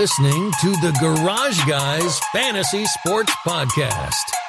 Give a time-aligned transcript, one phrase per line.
[0.00, 4.39] listening to the Garage Guys Fantasy Sports Podcast.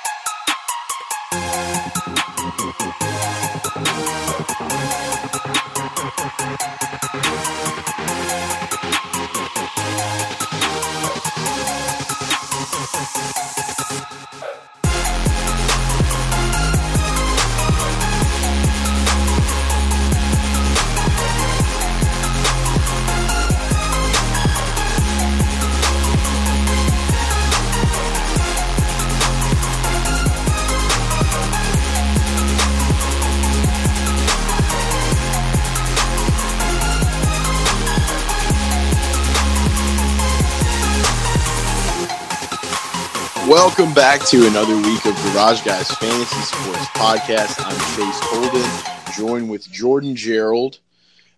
[43.61, 47.63] Welcome back to another week of Garage Guys Fantasy Sports Podcast.
[47.63, 50.79] I'm Chase Holden, joined with Jordan Gerald.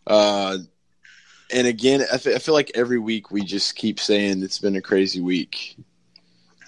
[0.07, 0.59] Uh,
[1.51, 4.77] and again, I, f- I feel like every week we just keep saying it's been
[4.77, 5.75] a crazy week.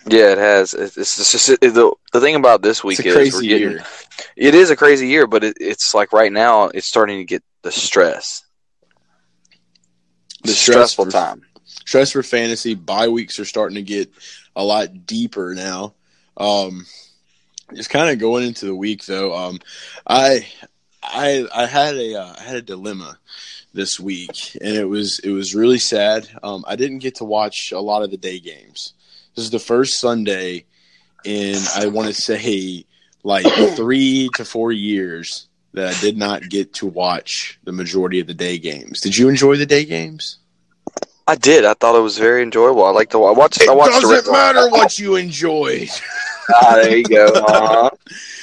[0.05, 0.73] Yeah, it has.
[0.73, 3.41] It's, it's just it, the the thing about this week It's a is crazy we're
[3.57, 3.85] getting, year.
[4.35, 7.43] It is a crazy year, but it, it's like right now it's starting to get
[7.61, 8.43] the stress.
[10.43, 11.43] The stress stressful for- time.
[11.63, 12.75] Stress for fantasy.
[12.75, 14.11] Bye weeks are starting to get
[14.55, 15.93] a lot deeper now.
[16.37, 16.85] Um,
[17.73, 19.35] just kind of going into the week though.
[19.35, 19.59] Um,
[20.05, 20.47] I
[21.03, 23.17] I I had a uh, I had a dilemma
[23.73, 26.27] this week, and it was it was really sad.
[26.43, 28.93] Um, I didn't get to watch a lot of the day games.
[29.35, 30.65] This is the first Sunday
[31.23, 32.85] in I want to say
[33.23, 33.45] like
[33.75, 38.33] three to four years that I did not get to watch the majority of the
[38.33, 39.01] day games.
[39.01, 40.37] Did you enjoy the day games?
[41.27, 41.65] I did.
[41.65, 42.85] I thought it was very enjoyable.
[42.85, 43.61] I like to I watched.
[43.61, 45.89] It I watched doesn't matter what you enjoyed.
[46.53, 47.25] Ah, there you go.
[47.47, 47.89] Uh-huh.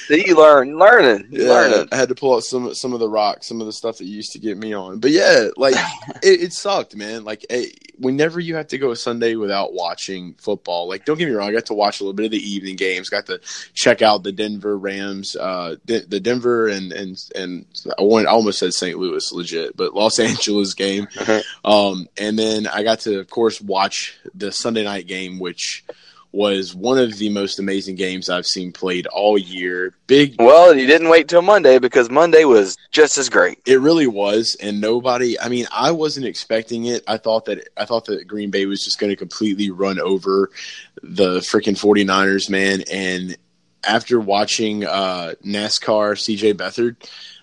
[0.07, 1.87] See, you learn, learning, Yeah, learning.
[1.91, 4.05] I had to pull out some some of the rocks, some of the stuff that
[4.05, 4.99] used to get me on.
[4.99, 5.75] But yeah, like
[6.23, 7.23] it, it sucked, man.
[7.23, 7.65] Like eh,
[7.97, 11.49] whenever you have to go a Sunday without watching football, like don't get me wrong,
[11.49, 13.09] I got to watch a little bit of the evening games.
[13.09, 13.39] Got to
[13.73, 17.65] check out the Denver Rams, uh, the, the Denver and and and
[17.97, 18.97] I, wanted, I almost said St.
[18.97, 21.05] Louis, legit, but Los Angeles game.
[21.07, 21.43] Mhm.
[21.63, 25.83] Um, and then I got to, of course, watch the Sunday night game, which
[26.33, 29.93] was one of the most amazing games I've seen played all year.
[30.07, 33.59] Big Well, you didn't wait till Monday because Monday was just as great.
[33.65, 35.39] It really was, and nobody.
[35.39, 37.03] I mean, I wasn't expecting it.
[37.07, 40.49] I thought that I thought that Green Bay was just going to completely run over
[41.01, 42.83] the freaking 49ers, man.
[42.91, 43.37] And
[43.83, 46.95] after watching uh, NASCAR, CJ Beathard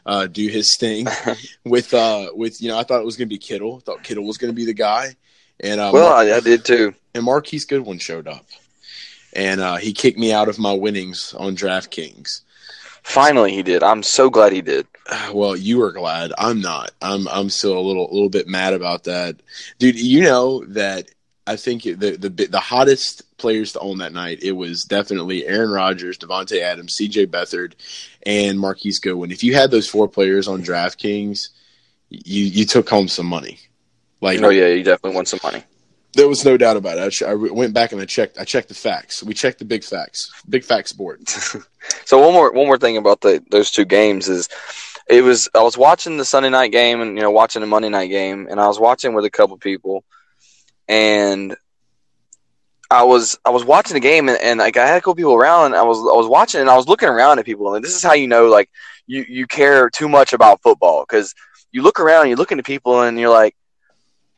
[0.04, 1.06] uh, do his thing
[1.64, 3.76] with uh, with you know, I thought it was going to be Kittle.
[3.76, 5.14] I thought Kittle was going to be the guy,
[5.60, 6.94] and uh, Well, I did too.
[7.14, 8.46] and Marquise Goodwin showed up,
[9.32, 12.42] and uh, he kicked me out of my winnings on DraftKings.
[13.02, 13.82] Finally, he did.
[13.82, 14.86] I'm so glad he did.
[15.32, 16.32] Well, you are glad.
[16.38, 16.92] I'm not.
[17.02, 19.36] I'm I'm still a little a little bit mad about that,
[19.78, 19.98] dude.
[19.98, 21.10] You know that
[21.46, 25.70] I think the the the hottest players to own that night it was definitely Aaron
[25.70, 27.26] Rodgers, Davante Adams, C.J.
[27.26, 27.72] Beathard,
[28.24, 29.32] and Marquise Goodwin.
[29.32, 31.48] If you had those four players on DraftKings,
[32.08, 33.58] you you took home some money.
[34.20, 35.64] Like Oh yeah, you definitely won some money.
[36.14, 37.22] There was no doubt about it.
[37.22, 38.38] I, I went back and I checked.
[38.38, 39.22] I checked the facts.
[39.22, 40.30] We checked the big facts.
[40.48, 41.22] Big facts board.
[42.04, 44.48] So one more one more thing about the those two games is
[45.08, 47.88] it was I was watching the Sunday night game and you know watching the Monday
[47.88, 50.04] night game and I was watching with a couple people
[50.88, 51.56] and
[52.90, 55.34] I was I was watching the game and, and like I had a couple people
[55.34, 57.84] around and I was I was watching and I was looking around at people and
[57.84, 58.70] this is how you know like
[59.06, 61.34] you you care too much about football because
[61.72, 63.56] you look around you look into people and you're like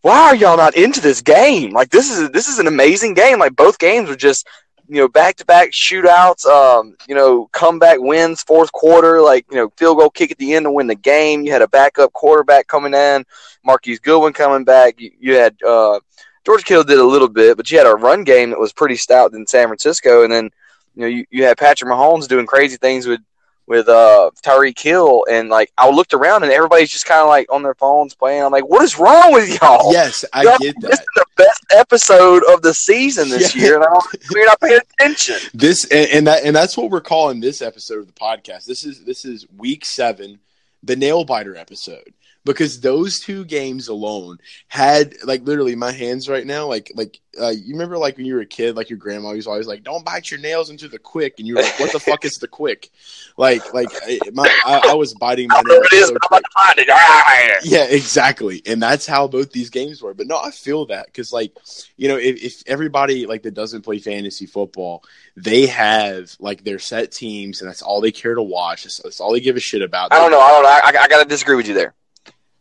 [0.03, 3.39] why are y'all not into this game like this is this is an amazing game
[3.39, 4.47] like both games were just
[4.93, 9.57] you know, back to back shootouts, um, you know, comeback wins, fourth quarter, like, you
[9.57, 11.43] know, field goal kick at the end to win the game.
[11.43, 13.25] You had a backup quarterback coming in,
[13.65, 15.01] Marquise Goodwin coming back.
[15.01, 15.99] You, you had uh,
[16.45, 18.97] George Kittle did a little bit, but you had a run game that was pretty
[18.97, 20.25] stout in San Francisco.
[20.25, 20.51] And then,
[20.95, 23.21] you know, you, you had Patrick Mahomes doing crazy things with,
[23.67, 25.25] with uh, Tyreek Hill.
[25.31, 28.43] And, like, I looked around and everybody's just kind of like on their phones playing.
[28.43, 29.93] I'm like, what is wrong with y'all?
[29.93, 30.91] Yes, I Y'all get that.
[30.91, 33.63] This is the best episode of the season this Yeah.
[33.63, 33.87] year, and
[34.31, 35.37] you're not paying attention.
[35.55, 38.65] this and, and that and that's what we're calling this episode of the podcast.
[38.67, 40.41] This is this is week seven,
[40.83, 42.13] the nail biter episode.
[42.45, 47.51] Because those two games alone had like literally my hands right now, like like uh,
[47.51, 50.05] you remember like when you were a kid, like your grandma was always like, "Don't
[50.05, 52.49] bite your nails into the quick," and you were like, "What the fuck is the
[52.49, 52.91] quick?"
[53.37, 56.25] Like like I- my I, I was biting my nails so quick.
[56.27, 56.89] about to find it.
[56.91, 57.59] Ah!
[57.63, 58.61] Yeah, exactly.
[58.67, 60.13] And that's how both these games were.
[60.13, 61.53] But no, I feel that because, like,
[61.97, 65.05] you know, if, if everybody like that doesn't play fantasy football,
[65.37, 68.83] they have like their set teams, and that's all they care to watch.
[68.83, 70.13] That's, that's all they give a shit about.
[70.13, 70.41] I don't know.
[70.41, 70.69] I don't know.
[70.69, 71.95] I, I got to disagree with you there.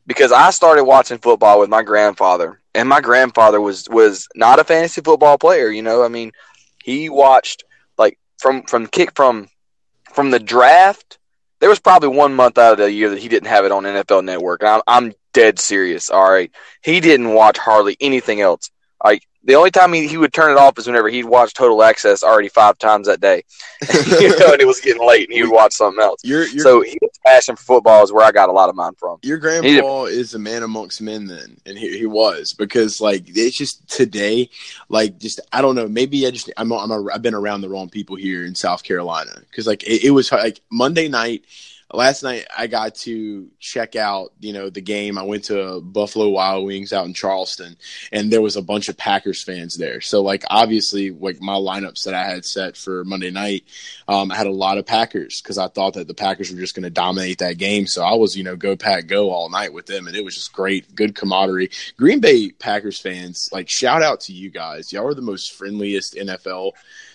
[0.07, 4.63] Because I started watching football with my grandfather, and my grandfather was was not a
[4.63, 5.69] fantasy football player.
[5.69, 6.31] You know, I mean,
[6.83, 7.63] he watched
[7.98, 9.48] like from from kick from
[10.13, 11.18] from the draft.
[11.59, 13.83] There was probably one month out of the year that he didn't have it on
[13.83, 16.09] NFL Network, and I'm, I'm dead serious.
[16.09, 16.51] All right,
[16.81, 18.71] he didn't watch hardly anything else.
[19.04, 21.81] Like the only time he, he would turn it off is whenever he'd watch Total
[21.83, 23.44] Access already five times that day,
[24.19, 26.21] you know, and it was getting late, and he would watch something else.
[26.24, 26.95] Your, your, so his
[27.25, 29.19] passion for football is where I got a lot of mine from.
[29.23, 33.57] Your grandpa is a man amongst men, then, and he, he was because like it's
[33.57, 34.50] just today,
[34.89, 37.69] like just I don't know, maybe I just I'm I'm a, I've been around the
[37.69, 41.44] wrong people here in South Carolina because like it, it was like Monday night
[41.93, 45.17] last night I got to check out, you know, the game.
[45.17, 47.75] I went to Buffalo Wild Wings out in Charleston
[48.11, 50.01] and there was a bunch of Packers fans there.
[50.01, 53.63] So like obviously like my lineups that I had set for Monday night,
[54.07, 56.75] um, I had a lot of Packers because I thought that the Packers were just
[56.75, 57.88] going to dominate that game.
[57.88, 60.35] So I was, you know, go pack go all night with them and it was
[60.35, 61.69] just great, good camaraderie.
[61.97, 64.91] Green Bay Packers fans, like shout out to you guys.
[64.94, 66.71] Y'all are the most friendliest NFL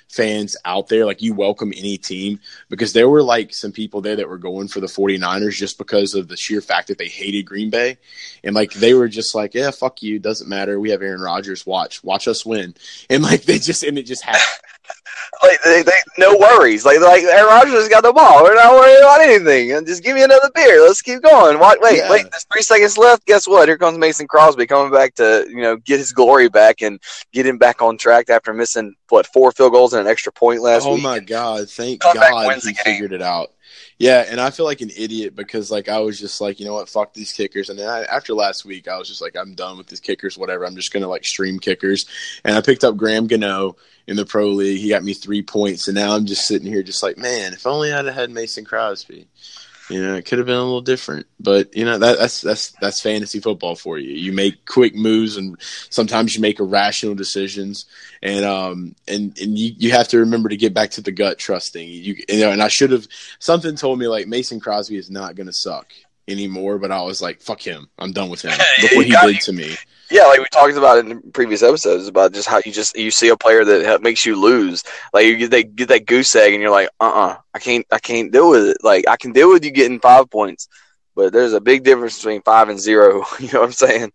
[0.08, 1.04] fans out there.
[1.04, 4.68] Like you welcome any team because there were like some people there that were going
[4.68, 7.98] for the 49ers just because of the sheer fact that they hated Green Bay.
[8.44, 10.18] And like they were just like, yeah, fuck you.
[10.18, 10.78] Doesn't matter.
[10.80, 11.66] We have Aaron Rodgers.
[11.66, 12.74] Watch, watch us win.
[13.10, 14.42] And like they just, and it just happened.
[15.42, 16.84] like they, they, no worries.
[16.84, 18.42] Like like Aaron Rodgers got the ball.
[18.42, 19.72] We're not worried about anything.
[19.72, 20.80] And just give me another beer.
[20.82, 21.58] Let's keep going.
[21.58, 22.10] Wait, wait, yeah.
[22.10, 22.30] wait.
[22.30, 23.26] There's three seconds left.
[23.26, 23.68] Guess what?
[23.68, 27.00] Here comes Mason Crosby coming back to you know get his glory back and
[27.32, 30.62] get him back on track after missing what four field goals and an extra point
[30.62, 31.04] last oh week.
[31.04, 31.68] Oh my god!
[31.68, 33.52] Thank God he figured it out.
[33.98, 36.74] Yeah, and I feel like an idiot because like I was just like, you know
[36.74, 37.70] what, fuck these kickers.
[37.70, 40.36] And then I, after last week, I was just like, I'm done with these kickers,
[40.36, 40.66] whatever.
[40.66, 42.04] I'm just gonna like stream kickers.
[42.44, 43.76] And I picked up Graham Gano
[44.06, 44.80] in the pro league.
[44.80, 47.66] He got me three points, and now I'm just sitting here, just like, man, if
[47.66, 49.28] only I'd have had Mason Crosby.
[49.88, 52.72] You know, it could have been a little different, but you know that, that's that's
[52.80, 54.10] that's fantasy football for you.
[54.10, 55.56] You make quick moves, and
[55.90, 57.86] sometimes you make irrational decisions,
[58.20, 61.38] and um and and you, you have to remember to get back to the gut
[61.38, 61.88] trusting.
[61.88, 63.06] You you know, and I should have
[63.38, 65.92] something told me like Mason Crosby is not going to suck
[66.26, 68.58] anymore, but I was like, fuck him, I'm done with him.
[68.82, 69.76] Look what he did to me.
[70.16, 73.28] Yeah, like we talked about in previous episodes about just how you just you see
[73.28, 74.82] a player that makes you lose.
[75.12, 77.58] Like you get that get that goose egg, and you're like, uh, uh-uh, uh I
[77.58, 78.78] can't, I can't deal with it.
[78.82, 80.68] Like I can deal with you getting five points,
[81.14, 83.24] but there's a big difference between five and zero.
[83.40, 84.12] You know what I'm saying?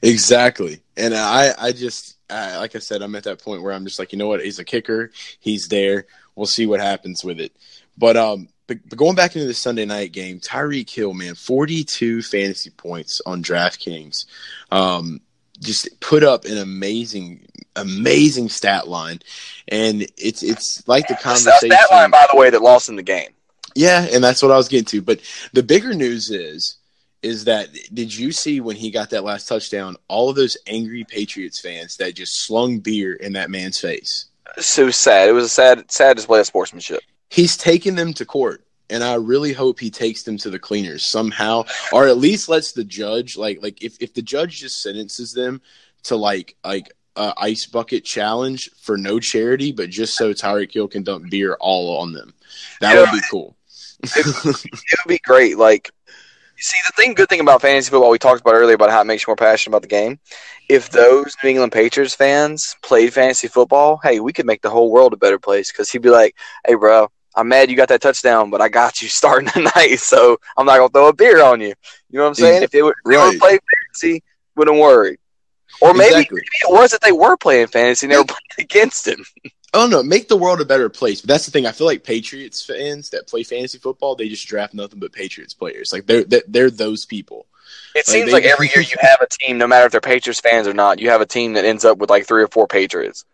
[0.00, 0.80] Exactly.
[0.96, 3.98] And I, I just, I, like I said, I'm at that point where I'm just
[3.98, 4.42] like, you know what?
[4.42, 5.10] He's a kicker.
[5.38, 6.06] He's there.
[6.34, 7.52] We'll see what happens with it.
[7.98, 12.70] But um, but going back into the Sunday night game, Tyreek Hill, man, 42 fantasy
[12.70, 14.24] points on DraftKings.
[14.70, 15.20] Um,
[15.62, 19.20] just put up an amazing, amazing stat line,
[19.68, 21.70] and it's it's like the conversation.
[21.70, 23.30] Stat line, by the way, that lost in the game.
[23.74, 25.02] Yeah, and that's what I was getting to.
[25.02, 25.20] But
[25.52, 26.76] the bigger news is
[27.22, 29.96] is that did you see when he got that last touchdown?
[30.08, 34.26] All of those angry Patriots fans that just slung beer in that man's face.
[34.58, 35.28] So sad.
[35.28, 37.00] It was a sad, sad display of sportsmanship.
[37.30, 41.10] He's taking them to court and I really hope he takes them to the cleaners
[41.10, 45.32] somehow, or at least lets the judge like like if if the judge just sentences
[45.32, 45.60] them
[46.04, 50.88] to like like a ice bucket challenge for no charity, but just so Tyreek Hill
[50.88, 52.34] can dump beer all on them,
[52.80, 53.56] that would be cool.
[54.02, 55.58] it, it would be great.
[55.58, 55.90] Like
[56.56, 59.00] you see the thing good thing about fantasy football we talked about earlier about how
[59.00, 60.20] it makes you more passionate about the game
[60.68, 64.92] if those new england patriots fans played fantasy football hey we could make the whole
[64.92, 68.02] world a better place because he'd be like hey bro I'm mad you got that
[68.02, 71.60] touchdown, but I got you starting tonight, so I'm not gonna throw a beer on
[71.60, 71.74] you.
[72.10, 72.62] You know what I'm saying?
[72.62, 74.22] If it would, they would play fantasy,
[74.56, 75.18] wouldn't worry.
[75.80, 76.36] Or maybe, exactly.
[76.36, 79.24] maybe, it was that they were playing fantasy and they were playing against him.
[79.74, 81.22] Oh no, make the world a better place.
[81.22, 81.66] But that's the thing.
[81.66, 85.54] I feel like Patriots fans that play fantasy football, they just draft nothing but Patriots
[85.54, 85.94] players.
[85.94, 87.46] Like they're they're, they're those people.
[87.94, 90.02] It like seems they, like every year you have a team, no matter if they're
[90.02, 92.48] Patriots fans or not, you have a team that ends up with like three or
[92.48, 93.24] four Patriots.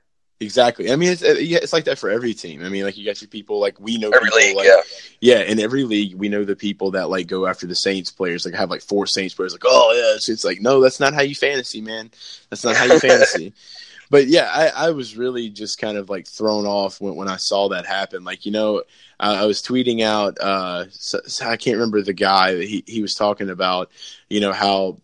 [0.40, 0.92] Exactly.
[0.92, 2.64] I mean, it's it's like that for every team.
[2.64, 4.80] I mean, like you got your people like we know every people, league, like, yeah,
[5.20, 5.40] yeah.
[5.40, 8.44] In every league, we know the people that like go after the Saints players.
[8.44, 9.52] Like have like four Saints players.
[9.52, 12.12] Like, oh yeah, it's, it's like no, that's not how you fantasy, man.
[12.50, 13.52] That's not how you fantasy.
[14.10, 17.36] But yeah, I, I was really just kind of like thrown off when when I
[17.36, 18.24] saw that happen.
[18.24, 18.82] Like you know,
[19.20, 20.38] I, I was tweeting out.
[20.40, 23.90] uh so, so I can't remember the guy that he he was talking about.
[24.30, 24.98] You know how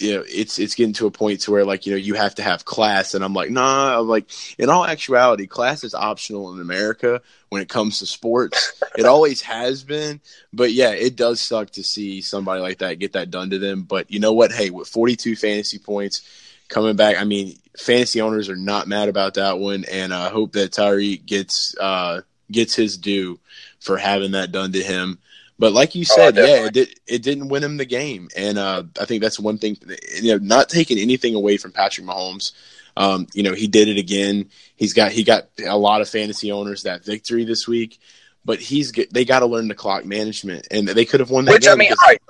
[0.00, 2.34] you know it's it's getting to a point to where like you know you have
[2.36, 3.14] to have class.
[3.14, 7.62] And i'm like nah i'm like in all actuality class is optional in america when
[7.62, 8.82] it comes to sports.
[8.96, 10.20] It always has been.
[10.52, 13.82] But yeah it does suck to see somebody like that get that done to them.
[13.82, 14.52] But you know what?
[14.52, 19.34] Hey with 42 fantasy points coming back i mean fantasy owners are not mad about
[19.34, 19.84] that one.
[19.90, 23.38] And i hope that Tyreek gets uh gets his due
[23.80, 25.18] for having that done to him
[25.58, 27.00] But like you Oh, said, yeah, it did.
[27.06, 29.76] It didn't win him the game, and uh, I think that's one thing.
[30.22, 32.52] You know, not taking anything away from Patrick Mahomes.
[32.96, 34.50] Um, you know, he did it again.
[34.76, 37.98] He's got he got a lot of fantasy owners that victory this week,
[38.44, 41.52] but he's they got to learn the clock management, and they could have won that
[41.54, 41.72] Which game.
[41.72, 42.22] I mean, because- all right.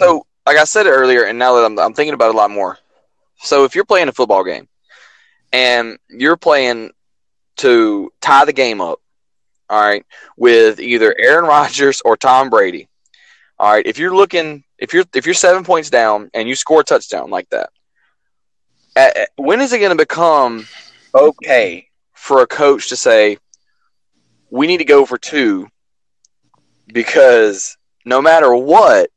[0.00, 2.50] So, like I said earlier, and now that I'm, I'm thinking about it a lot
[2.50, 2.78] more.
[3.38, 4.68] So, if you're playing a football game
[5.52, 6.90] and you're playing
[7.58, 9.00] to tie the game up,
[9.70, 10.04] all right,
[10.36, 12.88] with either Aaron Rodgers or Tom Brady,
[13.58, 13.86] all right.
[13.86, 17.30] If you're looking, if you're if you're seven points down and you score a touchdown
[17.30, 17.70] like that,
[18.96, 20.66] at, at- when is it going to become
[21.14, 23.38] okay for a coach to say,
[24.50, 25.68] "We need to go for two
[26.86, 29.10] because no matter what,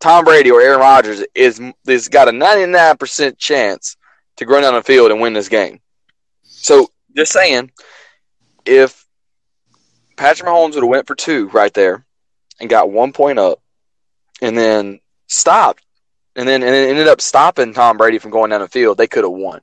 [0.00, 3.96] Tom Brady or Aaron Rodgers is is got a 99% chance
[4.36, 5.80] to go down the field and win this game.
[6.42, 7.70] So, just saying,
[8.64, 9.04] if
[10.20, 12.04] Patrick Mahomes would have went for two right there
[12.60, 13.60] and got one point up
[14.42, 15.82] and then stopped
[16.36, 19.06] and then and it ended up stopping Tom Brady from going down the field, they
[19.06, 19.60] could have won.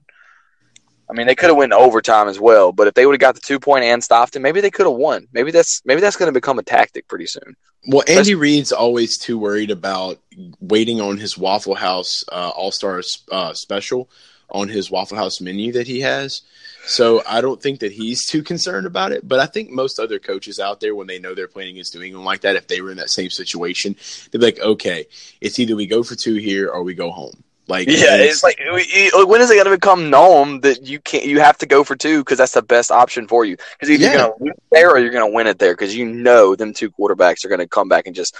[1.09, 3.35] I mean, they could have went overtime as well, but if they would have got
[3.35, 5.27] the two point and stopped him, maybe they could have won.
[5.31, 7.55] Maybe that's maybe that's going to become a tactic pretty soon.
[7.87, 10.19] Well, Andy Reid's always too worried about
[10.59, 14.09] waiting on his Waffle House uh, All Star uh, special
[14.49, 16.41] on his Waffle House menu that he has.
[16.87, 19.27] So I don't think that he's too concerned about it.
[19.27, 22.01] But I think most other coaches out there, when they know they're playing against New
[22.01, 23.95] England like that, if they were in that same situation,
[24.31, 25.05] they'd be like, okay,
[25.41, 27.43] it's either we go for two here or we go home.
[27.67, 31.25] Like, Yeah, it's like when is it going to become known that you can't?
[31.25, 33.57] You have to go for two because that's the best option for you.
[33.57, 34.11] Because either Yeah.
[34.11, 35.73] you're going to lose there or you're going to win it there.
[35.73, 38.35] Because you know them two quarterbacks are going to come back and just.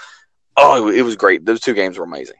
[0.56, 1.44] Oh, it was great.
[1.44, 2.34] Those two games were amazing.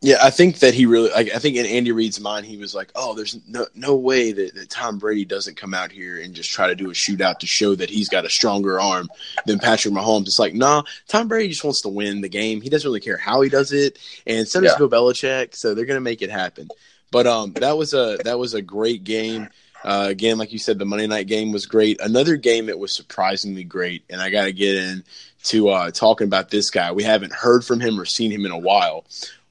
[0.00, 1.34] Yeah, I think that he really like.
[1.34, 4.54] I think in Andy Reid's mind, he was like, "Oh, there's no no way that,
[4.54, 7.46] that Tom Brady doesn't come out here and just try to do a shootout to
[7.46, 9.10] show that he's got a stronger arm
[9.44, 12.62] than Patrick Mahomes." It's like, nah, Tom Brady just wants to win the game.
[12.62, 14.78] He doesn't really care how he does it, and so does Yeah.
[14.78, 15.54] Bill Belichick.
[15.54, 16.68] So they're gonna make it happen.
[17.10, 19.48] But um, that was a that was a great game.
[19.84, 22.00] Uh, again, like you said, the Monday night game was great.
[22.00, 25.04] Another game that was surprisingly great, and I got to get in
[25.44, 26.90] to uh, talking about this guy.
[26.92, 29.04] We haven't heard from him or seen him in a while.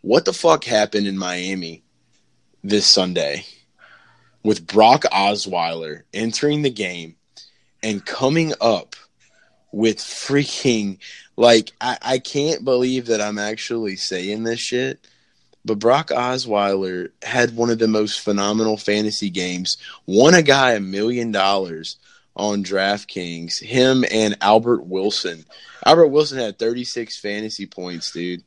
[0.06, 1.82] What the fuck happened in Miami
[2.64, 3.44] this Sunday
[4.44, 7.16] with Brock Osweiler entering the game
[7.82, 8.96] and coming up
[9.72, 11.00] with freaking
[11.38, 15.08] like I, I can't believe that I'm actually saying this shit.
[15.66, 19.76] But Brock Osweiler had one of the most phenomenal fantasy games.
[20.06, 21.98] Won a guy a million dollars
[22.36, 23.62] on DraftKings.
[23.62, 25.46] Him and Albert Wilson.
[25.86, 28.44] Albert Wilson had 36 fantasy points, dude.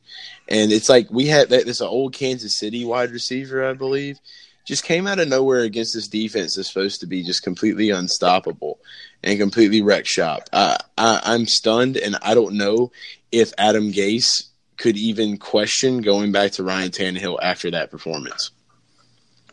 [0.47, 1.49] And it's like we had.
[1.49, 4.19] This old Kansas City wide receiver, I believe,
[4.65, 8.79] just came out of nowhere against this defense that's supposed to be just completely unstoppable
[9.23, 10.49] and completely wreck shop.
[10.53, 12.91] I, I'm stunned, and I don't know
[13.31, 18.51] if Adam Gase could even question going back to Ryan Tannehill after that performance.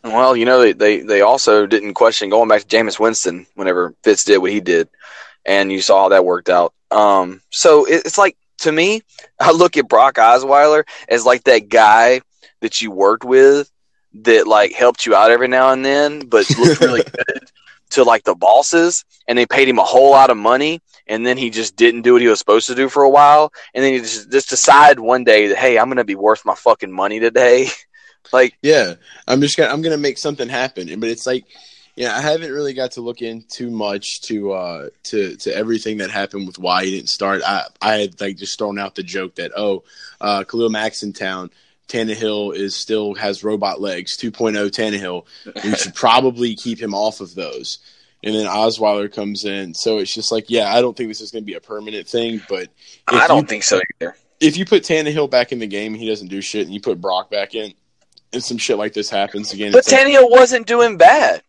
[0.07, 3.95] Well, you know they, they, they also didn't question going back to Jameis Winston whenever
[4.05, 4.89] Fitz did what he did,
[5.45, 6.73] and you saw how that worked out.
[6.91, 9.03] Um, so it, it's like to me,
[9.41, 12.21] I look at Brock Osweiler as like that guy
[12.61, 13.71] that you worked with
[14.23, 17.51] that like helped you out every now and then, but looked really good
[17.91, 21.37] to like the bosses, and they paid him a whole lot of money, and then
[21.37, 23.93] he just didn't do what he was supposed to do for a while, and then
[23.93, 27.19] he just just decided one day that hey, I'm gonna be worth my fucking money
[27.19, 27.69] today.
[28.33, 28.95] like Yeah,
[29.27, 31.45] I'm just gonna I'm gonna make something happen, but it's like,
[31.97, 35.99] yeah, I haven't really got to look in too much to uh to to everything
[35.99, 37.43] that happened with why he didn't start.
[37.45, 39.85] I I had like just thrown out the joke that oh,
[40.21, 41.51] uh, Khalil Mack's in town.
[41.89, 45.25] Tannehill is still has robot legs, 2.0 Tannehill.
[45.65, 47.79] We should probably keep him off of those.
[48.25, 51.31] And then Osweiler comes in, so it's just like, yeah, I don't think this is
[51.31, 52.41] going to be a permanent thing.
[52.49, 52.71] But
[53.07, 54.17] I don't you, think so either.
[54.41, 56.81] if you put Tannehill back in the game, and he doesn't do shit, and you
[56.81, 57.75] put Brock back in,
[58.37, 59.73] and some shit like this happens again.
[59.73, 61.43] But it's like- wasn't doing bad.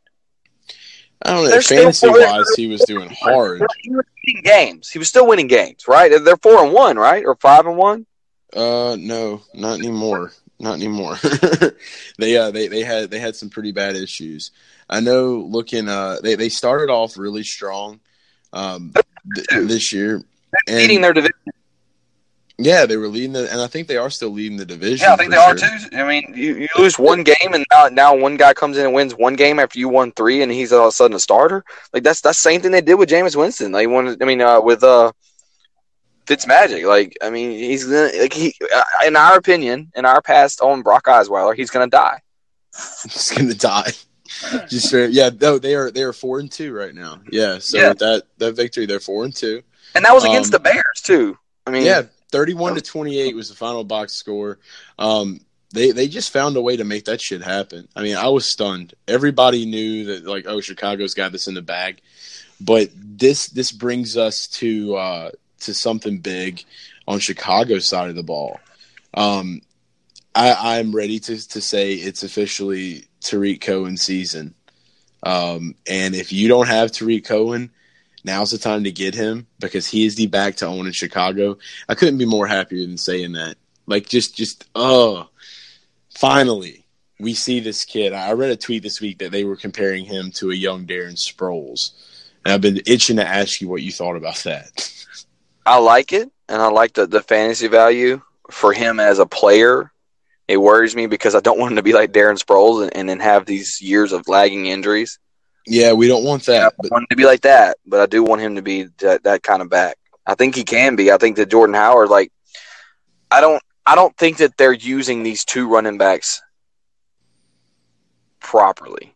[1.21, 1.49] I don't know.
[1.49, 3.61] They're Fantasy wise, he was doing hard.
[3.81, 4.89] He was winning games.
[4.89, 6.11] He was still winning games, right?
[6.23, 8.05] They're four and one, right, or five and one.
[8.53, 10.31] Uh, no, not anymore.
[10.59, 11.17] Not anymore.
[12.17, 14.51] they uh they, they had they had some pretty bad issues.
[14.89, 15.45] I know.
[15.47, 17.99] Looking uh, they they started off really strong,
[18.53, 18.93] um,
[19.35, 20.23] th- this year.
[20.67, 21.35] And, Leading their division.
[22.57, 25.05] Yeah, they were leading the, and I think they are still leading the division.
[25.07, 25.69] Yeah, I think they are sure.
[25.89, 25.97] too.
[25.97, 28.93] I mean, you, you lose one game, and now, now one guy comes in and
[28.93, 31.63] wins one game after you won three, and he's all of a sudden a starter.
[31.93, 33.71] Like that's that's the same thing they did with Jameis Winston.
[33.71, 34.21] They wanted.
[34.21, 35.11] I mean, uh, with uh,
[36.25, 36.85] Fitzmagic.
[36.87, 38.53] Like, I mean, he's gonna like he.
[38.73, 42.19] Uh, in our opinion, in our past on Brock Osweiler, he's gonna die.
[43.03, 43.91] He's gonna die.
[44.67, 47.21] Just straight- yeah, no, they are they are four and two right now.
[47.31, 47.93] Yeah, so Yeah.
[47.93, 49.63] that that victory, they're four and two.
[49.95, 51.37] And that was against Um, the Bears too.
[51.65, 54.59] I mean, Yeah, 31 to 28 was the final box score.
[54.99, 55.39] Um,
[55.73, 57.87] they they just found a way to make that shit happen.
[57.95, 58.93] I mean, I was stunned.
[59.07, 62.01] Everybody knew that like, oh, Chicago's got this in the bag.
[62.59, 65.31] But this this brings us to uh,
[65.61, 66.63] to something big
[67.07, 68.59] on Chicago's side of the ball.
[69.13, 69.61] Um,
[70.33, 74.53] I, I'm ready to to say it's officially Tarik Cohen season.
[75.23, 77.71] Um, and if you don't have Tarik Cohen,
[78.27, 81.57] now's the time to get him because he is the back to own in Chicago.
[81.89, 83.57] I couldn't be more happier than saying that.
[83.87, 85.29] Like just just oh
[86.15, 86.85] finally
[87.19, 88.13] we see this kid.
[88.13, 91.17] I read a tweet this week that they were comparing him to a young Darren
[91.17, 91.91] Sproles.
[92.45, 94.93] And I've been itching to ask you what you thought about that.
[95.65, 99.91] I like it, and I like the, the fantasy value for him as a player.
[100.47, 103.09] It worries me because I don't want him to be like Darren Sproles and, and
[103.09, 105.19] then have these years of lagging injuries.
[105.67, 106.61] Yeah, we don't want that.
[106.61, 108.83] Yeah, but want him to be like that, but I do want him to be
[108.99, 109.97] that, that kind of back.
[110.25, 111.11] I think he can be.
[111.11, 112.31] I think that Jordan Howard, like,
[113.29, 116.41] I don't, I don't think that they're using these two running backs
[118.39, 119.13] properly.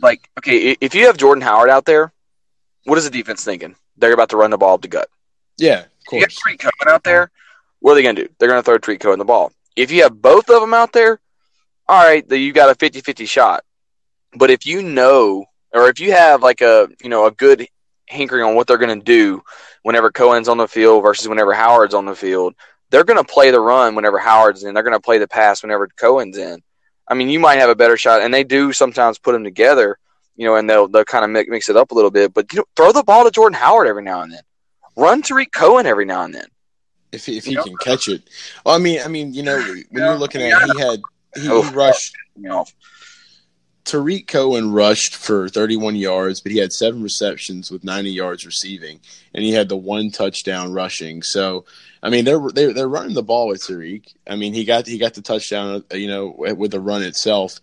[0.00, 2.12] Like, okay, if you have Jordan Howard out there,
[2.84, 3.76] what is the defense thinking?
[3.96, 5.08] They're about to run the ball up the gut.
[5.58, 6.58] yeah, of If you have course.
[6.58, 7.30] Cohen out there,
[7.80, 8.34] what are they going to do?
[8.38, 9.52] They're going to throw Tarik Cohen the ball.
[9.76, 11.20] If you have both of them out there,
[11.88, 13.64] all right, then you got a 50-50 shot.
[14.34, 17.66] But if you know, or if you have like a you know a good
[18.08, 19.42] hankering on what they're going to do
[19.82, 22.54] whenever Cohen's on the field versus whenever Howard's on the field,
[22.90, 24.74] they're going to play the run whenever Howard's in.
[24.74, 26.62] They're going to play the pass whenever Cohen's in.
[27.08, 29.98] I mean, you might have a better shot, and they do sometimes put them together,
[30.36, 32.32] you know, and they'll they'll kind of mix, mix it up a little bit.
[32.32, 34.42] But you know, throw the ball to Jordan Howard every now and then.
[34.96, 36.46] Run Tarik Cohen every now and then.
[37.12, 37.64] If he, if he You know?
[37.64, 38.22] can catch it.
[38.64, 40.66] Well, I mean, I mean, you know, when Yeah, you're looking at yeah.
[40.74, 41.00] he had
[41.34, 41.62] he, Oh.
[41.62, 42.66] he rushed You know,
[43.84, 49.00] Tarik Cohen rushed for 31 yards, but he had seven receptions with 90 yards receiving,
[49.34, 51.22] and he had the one touchdown rushing.
[51.22, 51.64] So,
[52.02, 54.12] I mean, they're they're, they're running the ball with Tarik.
[54.26, 57.58] I mean, he got he got the touchdown, you know, with the run itself.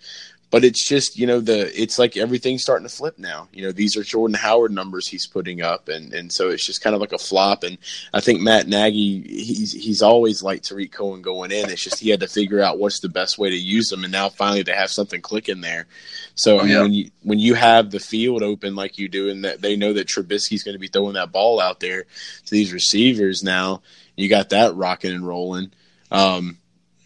[0.51, 3.47] But it's just you know the it's like everything's starting to flip now.
[3.53, 6.81] You know these are Jordan Howard numbers he's putting up, and and so it's just
[6.81, 7.63] kind of like a flop.
[7.63, 7.77] And
[8.13, 11.69] I think Matt Nagy he's he's always liked Tarik Cohen going in.
[11.69, 14.11] It's just he had to figure out what's the best way to use them, and
[14.11, 15.85] now finally they have something clicking there.
[16.33, 16.81] So I Oh, yeah.
[16.81, 19.93] when you when you have the field open like you do, and that they know
[19.93, 23.83] that Trubisky's going to be throwing that ball out there to these receivers now,
[24.15, 25.71] you got that rocking and rolling.
[26.11, 26.57] Um,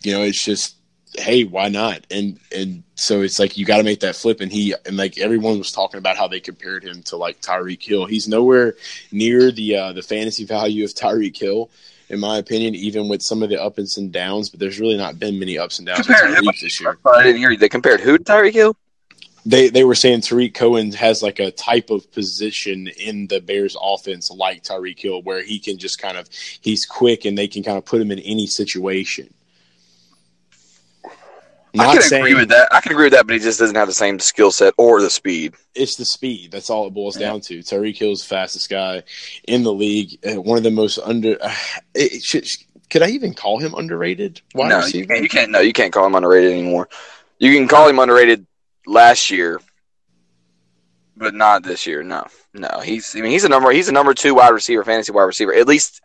[0.01, 0.75] you know, it's just
[1.17, 2.05] hey, why not?
[2.11, 4.41] And and so it's like you got to make that flip.
[4.41, 7.83] And he and like everyone was talking about how they compared him to like Tyreek
[7.83, 8.05] Hill.
[8.05, 8.75] He's nowhere
[9.11, 11.69] near the uh, the fantasy value of Tyreek Hill.
[12.09, 15.17] In my opinion, even with some of the ups and downs, but there's really not
[15.17, 16.17] been many ups and downs with?
[16.17, 16.97] Tyreek this year.
[17.05, 17.57] I didn't hear you.
[17.57, 18.75] They compared who to Tyreek Hill?
[19.45, 23.75] They they were saying Tarik Cohen has like a type of position in the Bears
[23.81, 26.29] offense like Tyreek Hill where he can just kind of
[26.61, 29.33] he's quick and they can kind of put him in any situation.
[31.79, 32.67] I can saying agree with that.
[32.71, 35.01] I can agree with that, but he just doesn't have the same skill set or
[35.01, 35.55] the speed.
[35.73, 36.51] it's the speed.
[36.51, 37.59] That's all it boils down to.
[37.59, 39.01] Tyreek Hill's the fastest guy
[39.47, 40.19] in the league.
[40.25, 41.37] uh, One of the most under.
[41.41, 41.53] Uh,
[41.95, 42.47] it, it should,
[42.89, 44.41] could I even call him underrated?
[44.53, 45.51] Wide no, you can't, you can't.
[45.51, 46.89] No, you can't call him underrated anymore.
[47.39, 48.45] You can call him underrated
[48.85, 49.59] last year,
[51.17, 52.03] but not this year.
[52.03, 52.81] No, no.
[52.83, 53.15] He's.
[53.15, 53.71] I mean, he's a number.
[53.71, 55.53] He's a number two wide receiver, fantasy wide receiver.
[55.53, 56.01] At least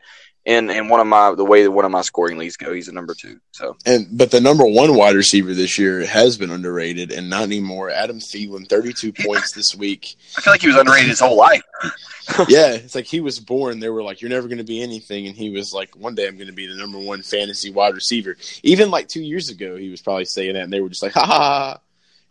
[0.49, 2.89] in in one of my the way that one of my scoring leagues go, he's
[2.89, 3.39] a number two.
[3.53, 7.43] So And but the number one wide receiver this year has been underrated and not
[7.43, 7.91] anymore.
[7.91, 10.17] Adam Thielen, thirty-two points this week.
[10.39, 11.61] I feel like he was underrated his whole life.
[12.49, 13.79] yeah, it's like he was born.
[13.79, 16.27] They were like, "You're never going to be anything," and he was like, "One day
[16.27, 19.77] I'm going to be the number one fantasy wide receiver." Even like two years ago,
[19.77, 21.81] he was probably saying that, and they were just like, "Ha ha!" ha.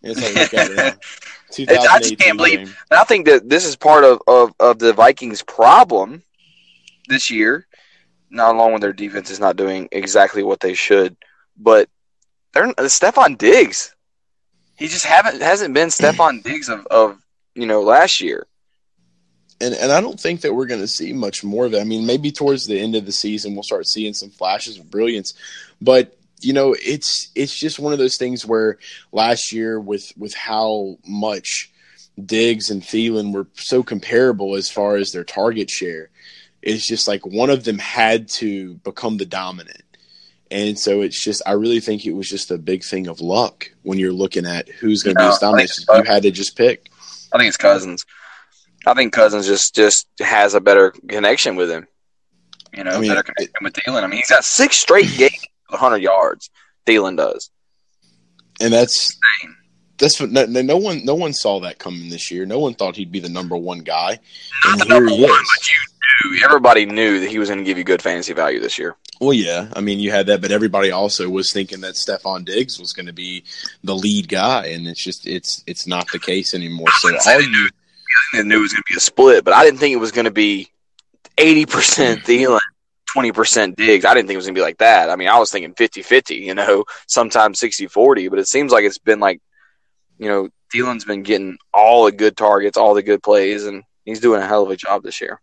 [0.01, 0.71] It's like, look at.
[0.77, 2.75] I just 2018 can't believe- game.
[2.89, 6.23] And I think that this is part of, of, of the Vikings' problem
[7.07, 7.66] this year.
[8.29, 11.15] Not along with their defense is not doing exactly what they should,
[11.57, 11.89] but
[12.53, 13.95] they're Stefon Diggs.
[14.75, 17.17] He just haven't hasn't been Stefon Diggs of, of
[17.55, 18.45] you know last year.
[19.61, 21.81] and and I don't think that we're going to see much more of it.
[21.81, 24.91] I mean, maybe towards the end of the season we'll start seeing some flashes of
[24.91, 25.33] brilliance,
[25.81, 28.77] but you know, it's it's just one of those things where
[29.11, 31.71] last year with with how much
[32.23, 36.09] Diggs and Thielen were so comparable as far as their target share,
[36.61, 39.81] it's just like one of them had to become the dominant.
[40.49, 43.69] And so it's just, I really think it was just a big thing of luck
[43.83, 45.71] when you're looking at who's going to No, be I dominant.
[45.93, 46.89] You had to just pick.
[47.33, 48.05] I think it's Cousins.
[48.85, 51.87] I think Cousins just just has a better connection with him.
[52.75, 54.03] You know, I mean, better connection with Thielen.
[54.03, 55.33] I mean, he's got six straight games
[55.69, 56.49] with 100 yards.
[56.85, 57.49] Thielen does.
[58.61, 59.19] and that's
[59.97, 62.45] that's what no, no one no one saw that coming this year.
[62.45, 64.19] No one thought he'd be the number one guy,
[64.63, 65.49] Not and the here number he one, is.
[65.57, 65.77] but you
[66.23, 68.95] knew everybody knew that he was going to give you good fantasy value this year.
[69.19, 72.79] Well, yeah, I mean you had that, but everybody also was thinking that Stefon Diggs
[72.79, 73.43] was going to be
[73.83, 76.87] the lead guy, and it's just it's it's not the case anymore.
[76.99, 77.69] So all you
[78.33, 80.11] I knew it was going to be a split, but I didn't think it was
[80.11, 80.69] going to be
[81.37, 82.59] eighty percent Thielen,
[83.11, 84.05] twenty percent Diggs.
[84.05, 85.09] I didn't think it was going to be like that.
[85.09, 88.97] I mean, I was thinking 50-50, You know, sometimes 60-40, but it seems like it's
[88.97, 89.41] been like,
[90.17, 94.19] you know, Thielen's been getting all the good targets, all the good plays, and he's
[94.19, 95.39] doing a hell of a job this year.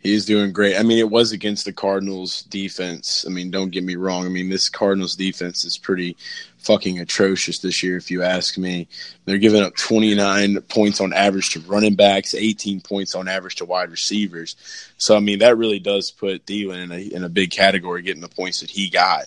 [0.00, 0.78] He's doing great.
[0.78, 3.24] I mean, it was against the Cardinals defense.
[3.26, 4.24] I mean, don't get me wrong.
[4.24, 6.16] I mean, this Cardinals defense is pretty
[6.56, 8.88] fucking atrocious this year, if you ask me.
[9.26, 13.66] They're giving up 29 points on average to running backs, 18 points on average to
[13.66, 14.56] wide receivers.
[14.96, 18.22] So, I mean, that really does put Thielen in a, in a big category, getting
[18.22, 19.26] the points that he got.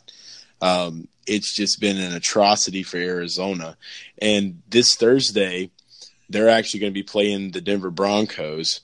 [0.59, 3.77] Um, it's just been an atrocity for Arizona.
[4.19, 5.69] And this Thursday,
[6.29, 8.81] they're actually going to be playing the Denver Broncos.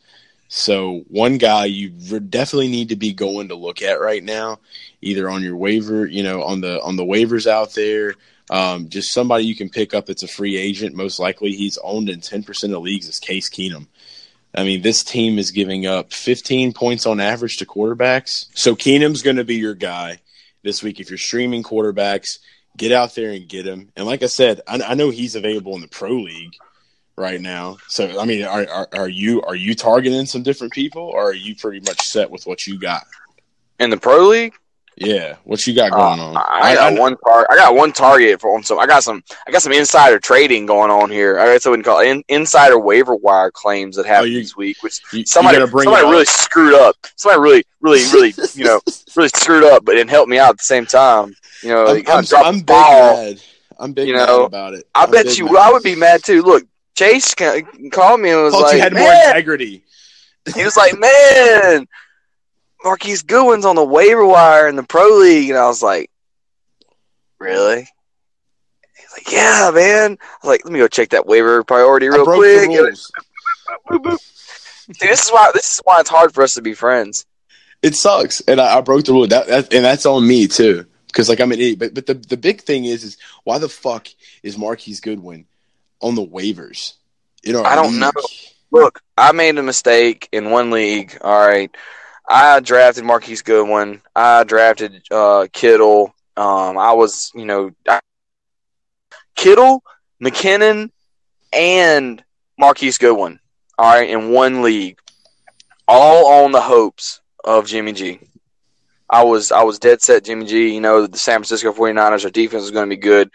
[0.52, 4.60] So one guy you definitely need to be going to look at right now,
[5.00, 8.16] either on your waiver, you know, on the on the waivers out there,
[8.50, 10.96] um, just somebody you can pick up that's a free agent.
[10.96, 13.08] Most likely, he's owned in ten percent of leagues.
[13.08, 13.86] Is Case Keenum.
[14.56, 18.48] I mean, this team is giving up 15 points on average to quarterbacks.
[18.56, 20.22] So Keenum's going to be your guy
[20.64, 21.00] this week.
[21.00, 22.40] If you're streaming quarterbacks,
[22.76, 23.92] get out there and get him.
[23.96, 26.56] And like I said, I, I know he's available in the pro league
[27.20, 27.78] right now.
[27.88, 31.34] So I mean, are, are, are you are you targeting some different people, or are
[31.34, 33.06] you pretty much set with what you got
[33.80, 34.54] in the pro league?
[35.00, 36.38] Yeah, what you got going uh, on?
[36.38, 38.80] I, I got I, one tar- I got one target for some.
[38.80, 39.24] I got some.
[39.48, 41.40] I got some insider trading going on here.
[41.40, 44.58] I guess I wouldn't call it in, insider waiver wire claims that happened oh, this
[44.58, 46.96] week, which you, somebody somebody really screwed up.
[47.16, 48.82] Somebody really, really, really, you know,
[49.16, 51.34] really screwed up, but it helped me out at the same time.
[51.64, 53.42] You know, I'm, I'm, I'm big mad.
[53.80, 54.86] I'm big you know, about it.
[54.94, 55.58] I bet you.
[55.58, 56.42] I would be mad too.
[56.42, 56.66] Look,
[57.00, 59.04] Chase called me and was like, "You had man.
[59.04, 59.86] more integrity."
[60.54, 61.88] He was like, "Man,
[62.84, 66.12] Marquise Goodwin's on the waiver wire in the pro league," and I was like,
[67.40, 67.88] "Really?"
[68.98, 72.26] He's like, "Yeah, man." I was like, "Let me go check that waiver priority real
[72.26, 73.08] quick." See,
[75.00, 77.26] this is why this is why it's hard for us to be friends.
[77.82, 79.26] It sucks, and I, I broke the rule.
[79.26, 81.80] That, that, and that's on me too, because like I'm an idiot.
[81.80, 84.10] But but the the big thing is is why the fuck
[84.44, 85.46] is Marquise Goodwin
[86.02, 86.94] on the waivers.
[87.44, 88.02] You know, I don't league.
[88.02, 88.12] know.
[88.72, 91.18] Look, I made a mistake in one league.
[91.22, 91.72] All right,
[92.28, 94.02] I drafted Marquise Goodwin.
[94.16, 96.14] I drafted uh, Kittle.
[96.38, 98.00] Um, I was, you know, I,
[99.36, 99.84] Kittle,
[100.22, 100.92] McKinnon,
[101.52, 102.24] and
[102.58, 103.40] Marquise Goodwin.
[103.78, 105.00] All right, in one league,
[105.88, 108.20] all on the hopes of Jimmy G.
[109.10, 110.74] I was I was dead set Jimmy G.
[110.74, 113.32] You know, the San Francisco 49ers, our defense is going to be good.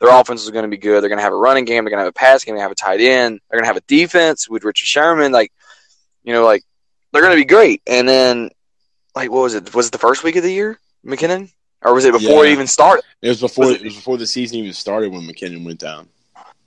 [0.00, 1.02] Their offense is going to be good.
[1.02, 1.84] They're going to have a running game.
[1.84, 2.54] They're going to have a pass game.
[2.54, 3.40] To have a tight end.
[3.50, 5.32] They're going to have a defense with Richard Sherman.
[5.32, 5.52] Like,
[6.22, 6.64] you know, like
[7.12, 7.82] they're going to be great.
[7.86, 8.50] And then,
[9.16, 9.74] like, what was it?
[9.74, 11.50] Was it the first week of the year, McKinnon,
[11.82, 12.50] or was it before yeah.
[12.50, 13.04] it even started?
[13.22, 13.66] It was before.
[13.66, 16.08] Was it, it was before the season even started when McKinnon went down.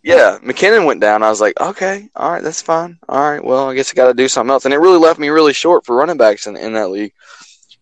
[0.04, 1.22] Yeah, McKinnon went down.
[1.22, 2.98] I was like, okay, all right, that's fine.
[3.08, 4.66] All right, well, I guess I got to do something else.
[4.66, 7.14] And it really left me really short for running backs in, in that league,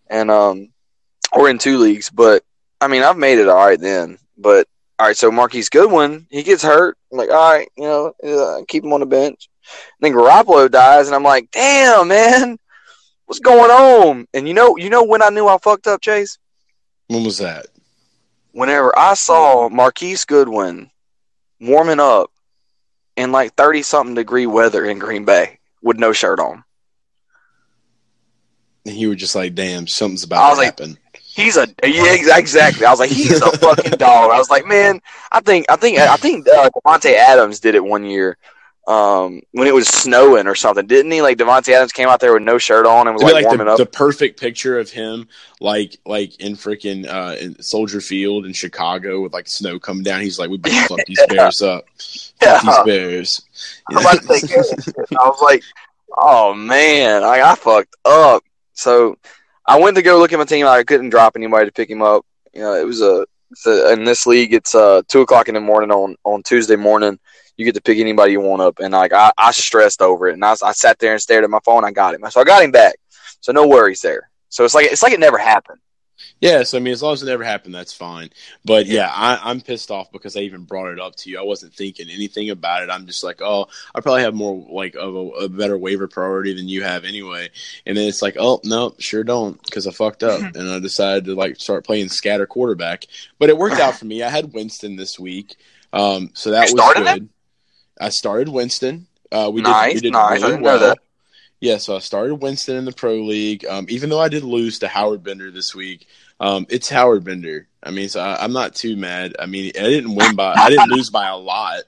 [0.08, 0.70] and um,
[1.32, 2.10] or in two leagues.
[2.10, 2.44] But
[2.82, 4.18] I mean, I've made it all right then.
[4.38, 4.68] But
[5.00, 6.98] all right, so Marquise Goodwin, he gets hurt.
[7.10, 9.48] I'm like, all right, you know, uh, keep him on the bench.
[10.02, 12.58] And then Garoppolo dies, and I'm like, damn, man,
[13.26, 14.28] what's going on?
[14.34, 16.38] And you know, you know when I knew I fucked up, Chase?
[17.08, 17.68] When was that?
[18.52, 20.92] Whenever I saw Marquise Goodwin
[21.62, 22.30] warming up
[23.16, 26.66] in like 30 something degree weather in Green Bay with no shirt on.
[28.86, 30.98] And you were just like, damn, something's about to like, happen
[31.40, 32.86] he's a yeah exactly.
[32.86, 34.32] I was like he's a fucking dog.
[34.32, 37.84] I was like man, I think I think I think uh, Davante Adams did it
[37.84, 38.38] one year.
[38.88, 41.22] Um, when it was snowing or something, didn't he?
[41.22, 43.68] Like Davante Adams came out there with no shirt on and was like, like, warming
[43.68, 43.78] the, up.
[43.78, 45.28] The perfect picture of him,
[45.62, 50.22] like like in freaking uh, in Soldier Field in Chicago with like snow coming down.
[50.22, 51.86] He's like, we better fuck these bears up.
[52.40, 53.42] Fuck these bears.
[53.92, 55.62] I was like,
[56.18, 58.44] oh man, I, I fucked up.
[58.74, 59.18] So
[59.70, 60.66] I went to go look at my team.
[60.66, 62.26] I couldn't drop anybody to pick him up.
[62.56, 63.24] You know, it was a,
[63.68, 64.52] a in this league.
[64.52, 67.20] It's uh two o'clock in the morning on on Tuesday morning.
[67.56, 70.34] You get to pick anybody you want up, and like I, I stressed over it,
[70.34, 71.86] and I, I sat there and stared at my phone.
[71.86, 72.96] I got him, so I got him back.
[73.42, 74.32] So no worries there.
[74.50, 75.80] So it's like it's like it never happened.
[76.40, 78.30] Yes, I mean, as long as it never happened, that's fine.
[78.64, 81.40] But yeah, I, am pissed off because I even brought it up to you.
[81.40, 82.90] I wasn't thinking anything about it.
[82.90, 86.54] I'm just like, oh, I probably have more like of a, a better waiver priority
[86.54, 87.50] than you have anyway.
[87.86, 91.26] And then it's like, oh no, sure don't, because I fucked up and I decided
[91.26, 93.06] to like start playing scatter quarterback.
[93.38, 94.24] But it worked out for me.
[94.24, 95.58] I had Winston this week,
[95.92, 97.24] um, so that was good.
[97.24, 97.30] It?
[98.00, 99.08] I started Winston.
[99.32, 100.42] Uh, we nice, did, we did nice.
[100.42, 100.96] really well.
[101.62, 103.66] Yeah, so I started Winston in the pro league.
[103.66, 106.08] Um, even though I did lose to Howard Bender this week,
[106.40, 107.68] um, it's Howard Bender.
[107.84, 109.36] I mean, so I, am not too mad.
[109.40, 111.82] I mean, I didn't win by, I didn't lose by a lot,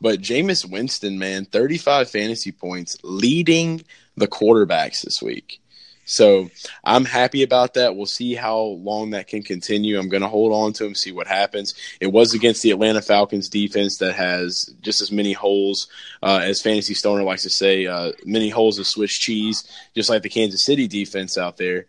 [0.00, 3.82] but Jameis Winston, man, 35 fantasy points, leading
[4.16, 5.60] the quarterbacks this week.
[6.06, 6.50] So
[6.84, 7.96] I'm happy about that.
[7.96, 9.98] We'll see how long that can continue.
[9.98, 11.74] I'm going to hold on to him, see what happens.
[12.00, 15.88] It was against the Atlanta Falcons defense that has just as many holes
[16.22, 20.22] uh, as Fantasy Stoner likes to say, uh, many holes of Swiss cheese, just like
[20.22, 21.86] the Kansas City defense out there.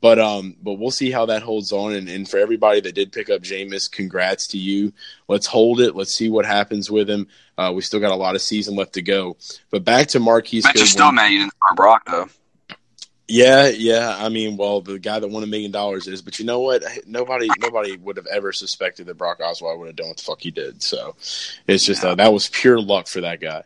[0.00, 1.92] But um, but we'll see how that holds on.
[1.92, 4.94] And, and for everybody that did pick up Jameis, congrats to you.
[5.28, 5.94] Let's hold it.
[5.94, 7.28] Let's see what happens with him.
[7.58, 9.36] Uh, we still got a lot of season left to go.
[9.70, 10.64] But back to Marquise.
[10.64, 12.30] But you're still mad you didn't Brock though.
[13.30, 14.16] Yeah, yeah.
[14.18, 16.82] I mean, well, the guy that won a million dollars is, but you know what?
[17.06, 20.40] Nobody, nobody would have ever suspected that Brock Osweiler would have done what the fuck
[20.40, 20.82] he did.
[20.82, 21.14] So
[21.68, 23.62] it's just uh, that was pure luck for that guy.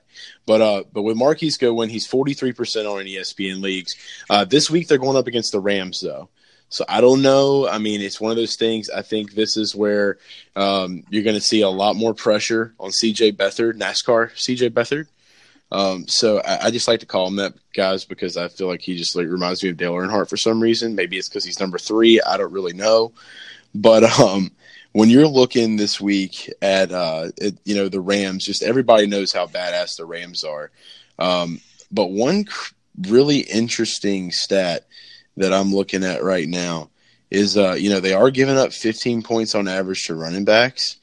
[0.47, 3.97] But uh, but with Marquise Goodwin, he's forty three percent on ESPN leagues.
[4.29, 6.29] Uh, this week they're going up against the Rams though.
[6.69, 7.69] So I don't know.
[7.69, 8.91] I mean, it's one of those things.
[8.91, 10.19] I think this is where
[10.57, 15.07] um, you're going to see a lot more pressure on CJ Beathard, NASCAR CJ Beathard.
[15.75, 18.81] Um, so I, I, just like to call him that, guys, because I feel like
[18.81, 20.95] he just like reminds me of Dale Earnhardt for some reason.
[20.95, 22.21] Maybe it's because he's number three.
[22.21, 23.11] I don't really know.
[23.75, 24.53] But um,
[24.93, 27.31] when you're looking this week at uh,
[27.65, 30.71] you know the Rams, just everybody knows how badass the Rams are.
[31.19, 31.61] Um,
[31.91, 32.75] but one cr-
[33.09, 34.87] really interesting stat
[35.37, 36.91] that I'm looking at right now
[37.33, 40.99] is uh, you know they are giving up 15 points on average to running backs.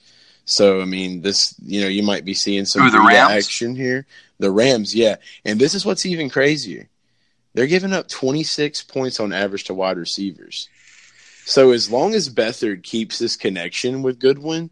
[0.51, 2.83] So I mean, this you know you might be seeing some
[3.31, 4.05] action here.
[4.39, 6.87] The Rams, yeah, and this is what's even crazier.
[7.53, 10.69] They're giving up 26 points on average to wide receivers.
[11.45, 14.69] So as long as Beathard keeps this connection with Goodwin,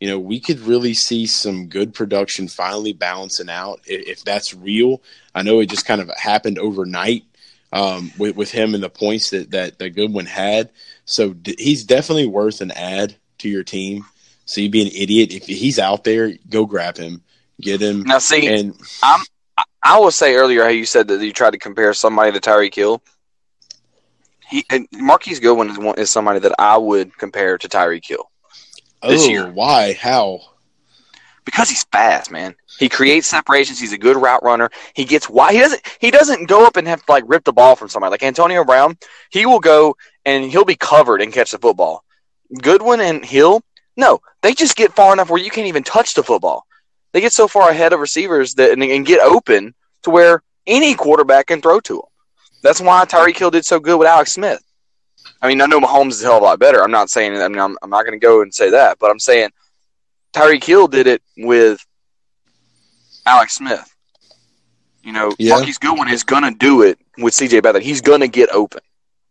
[0.00, 4.54] you know, we could really see some good production finally balancing out if, if that's
[4.54, 5.02] real.
[5.34, 7.24] I know it just kind of happened overnight
[7.72, 10.70] um, with, with him and the points that, that, that Goodwin had.
[11.04, 14.04] So d- he's definitely worth an add to your team.
[14.46, 16.32] So you'd be an idiot if he's out there.
[16.48, 17.22] Go grab him,
[17.60, 18.02] get him.
[18.04, 19.20] Now, see, and I'm.
[19.82, 22.74] I will say earlier how you said that you tried to compare somebody to Tyreek
[22.74, 23.02] Hill.
[24.48, 28.30] He and Marquise Goodwin is one, is somebody that I would compare to Tyreek Hill
[29.02, 29.50] this oh, year.
[29.50, 29.94] Why?
[29.94, 30.40] How?
[31.44, 32.56] Because he's fast, man.
[32.78, 33.78] He creates separations.
[33.78, 34.70] He's a good route runner.
[34.94, 35.54] He gets wide.
[35.54, 35.82] He doesn't.
[36.00, 38.64] He doesn't go up and have to like rip the ball from somebody like Antonio
[38.64, 38.98] Brown.
[39.30, 42.04] He will go and he'll be covered and catch the football.
[42.60, 43.62] Goodwin and Hill,
[43.96, 46.66] no, they just get far enough where you can't even touch the football.
[47.12, 50.94] They get so far ahead of receivers that and, and get open to where any
[50.94, 52.02] quarterback can throw to them.
[52.62, 54.62] That's why Tyreek Hill did so good with Alex Smith.
[55.40, 56.82] I mean, I know Mahomes is a hell of a lot better.
[56.82, 57.36] I'm not saying.
[57.36, 59.50] I mean, I'm, I'm not going to go and say that, but I'm saying
[60.32, 61.84] Tyreek Hill did it with
[63.24, 63.92] Alex Smith.
[65.02, 65.54] You know, yeah.
[65.54, 67.82] Marquise Goodwin is going to do it with CJ Beathard.
[67.82, 68.80] He's going to get open.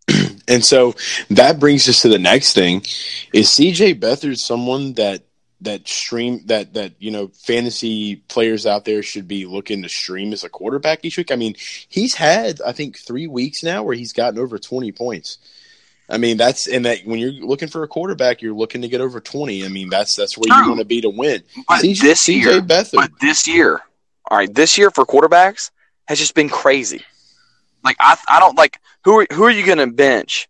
[0.47, 0.93] And so
[1.31, 2.83] that brings us to the next thing:
[3.33, 5.23] is CJ Beathard someone that
[5.61, 10.33] that stream that that you know fantasy players out there should be looking to stream
[10.33, 11.31] as a quarterback each week?
[11.31, 11.55] I mean,
[11.89, 15.37] he's had I think three weeks now where he's gotten over twenty points.
[16.09, 19.01] I mean, that's and that when you're looking for a quarterback, you're looking to get
[19.01, 19.65] over twenty.
[19.65, 20.63] I mean, that's that's where True.
[20.63, 21.41] you want to be to win.
[21.67, 22.93] But CJ, this CJ year, Beathard.
[22.93, 23.81] but this year,
[24.29, 25.71] all right, this year for quarterbacks
[26.07, 27.03] has just been crazy.
[27.85, 30.49] Like I, I don't like who are who are you going to bench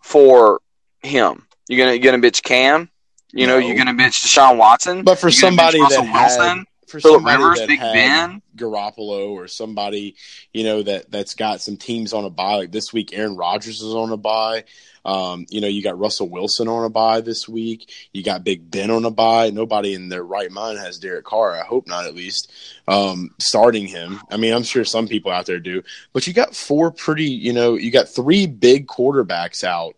[0.00, 0.60] for
[1.02, 1.46] him?
[1.68, 2.90] You're gonna you gonna bench Cam?
[3.32, 5.02] You know, you're gonna bench Deshaun Watson.
[5.02, 10.16] But for somebody that Wilson, had, for Philip Rivers, Big Ben, Garoppolo, or somebody
[10.52, 12.56] you know that that's got some teams on a bye.
[12.56, 14.64] Like this week, Aaron Rodgers is on a bye.
[15.04, 17.92] Um, you know, you got Russell Wilson on a bye this week.
[18.12, 19.50] You got Big Ben on a bye.
[19.50, 21.52] Nobody in their right mind has Derek Carr.
[21.52, 22.50] I hope not, at least
[22.88, 24.20] um, starting him.
[24.30, 27.24] I mean, I'm sure some people out there do, but you got four pretty.
[27.24, 29.96] You know, you got three big quarterbacks out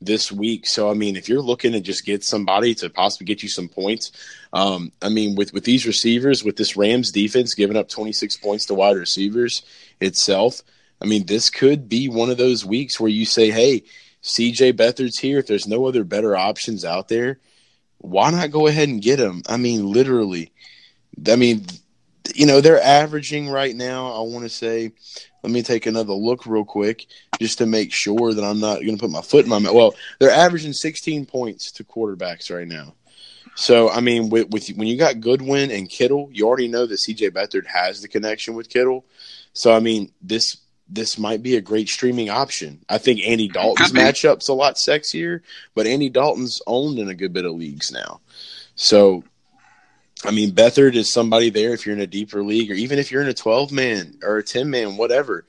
[0.00, 0.66] this week.
[0.66, 3.68] So I mean, if you're looking to just get somebody to possibly get you some
[3.68, 4.12] points,
[4.52, 8.66] um, I mean, with with these receivers, with this Rams defense giving up 26 points
[8.66, 9.62] to wide receivers
[10.00, 10.62] itself,
[11.00, 13.84] I mean, this could be one of those weeks where you say, "Hey,
[14.28, 15.38] CJ Beathard's here.
[15.38, 17.40] If there's no other better options out there,
[17.98, 19.42] why not go ahead and get him?
[19.48, 20.52] I mean, literally.
[21.26, 21.66] I mean,
[22.34, 24.92] you know, they're averaging right now, I want to say,
[25.42, 27.06] let me take another look real quick
[27.40, 29.74] just to make sure that I'm not going to put my foot in my mouth.
[29.74, 32.94] Well, they're averaging 16 points to quarterbacks right now.
[33.54, 37.00] So, I mean, with, with when you got Goodwin and Kittle, you already know that
[37.00, 39.04] CJ Beathard has the connection with Kittle.
[39.52, 42.80] So, I mean, this this might be a great streaming option.
[42.88, 45.40] I think Andy Dalton's matchup's a lot sexier,
[45.74, 48.20] but Andy Dalton's owned in a good bit of leagues now.
[48.74, 49.24] So
[50.24, 53.12] I mean, Beathard is somebody there if you're in a deeper league, or even if
[53.12, 55.44] you're in a 12 man or a 10 man, whatever.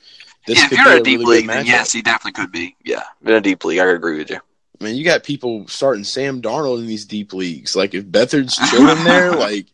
[0.45, 2.75] This yeah, if you're in a deep really league, then yes, he definitely could be.
[2.83, 4.39] Yeah, in a deep league, I agree with you.
[4.79, 7.75] I mean, you got people starting Sam Darnold in these deep leagues.
[7.75, 9.65] Like, if Beathard's chilling there, like,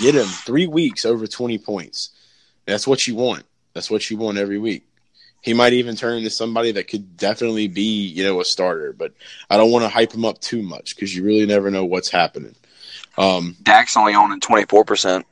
[0.00, 2.10] get him three weeks over 20 points.
[2.66, 3.44] That's what you want.
[3.72, 4.86] That's what you want every week.
[5.42, 8.92] He might even turn into somebody that could definitely be, you know, a starter.
[8.92, 9.12] But
[9.48, 12.10] I don't want to hype him up too much because you really never know what's
[12.10, 12.54] happening.
[13.16, 15.24] Um, Dak's only owning 24%.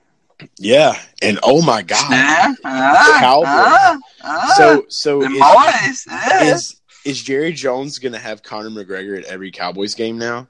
[0.56, 4.02] Yeah, and oh my god, uh, uh, Cowboys.
[4.22, 6.06] Uh, so so is, boys,
[6.42, 10.46] is is Jerry Jones going to have Conor McGregor at every Cowboys game now?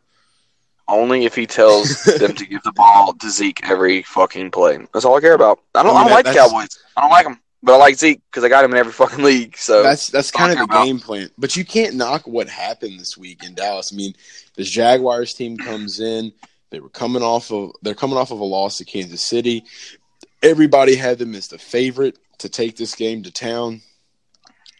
[0.88, 4.78] Only if he tells them to give the ball to Zeke every fucking play.
[4.92, 5.60] That's all I care about.
[5.74, 6.78] I don't, I, mean, I don't that, like Cowboys.
[6.96, 9.24] I don't like them, but I like Zeke because I got him in every fucking
[9.24, 9.56] league.
[9.56, 10.84] So that's that's kind of the about.
[10.84, 11.30] game plan.
[11.38, 13.92] But you can't knock what happened this week in Dallas.
[13.92, 14.14] I mean,
[14.54, 16.32] this Jaguars team comes in.
[16.70, 19.64] They were coming off of they're coming off of a loss to Kansas City.
[20.42, 23.82] Everybody had them as the favorite to take this game to town.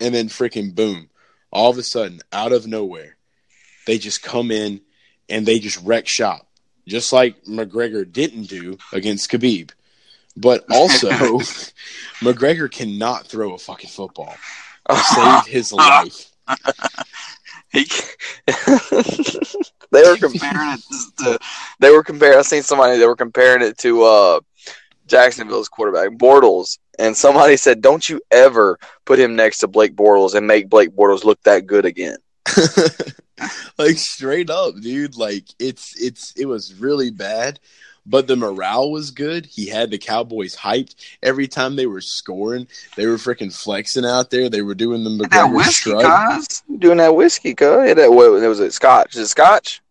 [0.01, 1.11] And then freaking boom.
[1.51, 3.17] All of a sudden, out of nowhere,
[3.87, 4.81] they just come in
[5.29, 6.47] and they just wreck shop.
[6.87, 9.73] Just like McGregor didn't do against Khabib.
[10.41, 11.09] But also
[12.21, 14.35] McGregor cannot throw a fucking football.
[14.89, 16.33] To save his life.
[17.73, 17.85] they
[19.93, 20.81] were comparing it
[21.19, 21.39] to.
[21.81, 22.39] They were comparing.
[22.39, 22.99] I seen somebody.
[22.99, 24.41] They were comparing it to uh,
[25.07, 30.35] Jacksonville's quarterback Bortles, and somebody said, "Don't you ever put him next to Blake Bortles
[30.35, 32.17] and make Blake Bortles look that good again."
[33.79, 35.19] like straight up, dude.
[35.19, 37.61] Like it's it's it was really bad
[38.09, 39.47] but the morale was good.
[39.47, 42.67] He had the Cowboys hyped every time they were scoring.
[42.97, 44.49] They were freaking flexing out there.
[44.49, 46.63] They were doing the McGregor that whiskey, cuz.
[46.79, 47.89] Doing that whiskey, cuz.
[47.89, 48.73] Yeah, that what was it?
[48.73, 49.15] Scotch?
[49.15, 49.83] Is it Scotch?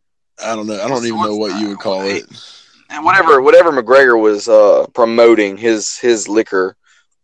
[0.44, 0.82] I don't know.
[0.82, 2.26] I don't even know what you would call it.
[2.90, 6.76] And whatever, whatever McGregor was uh, promoting his his liquor,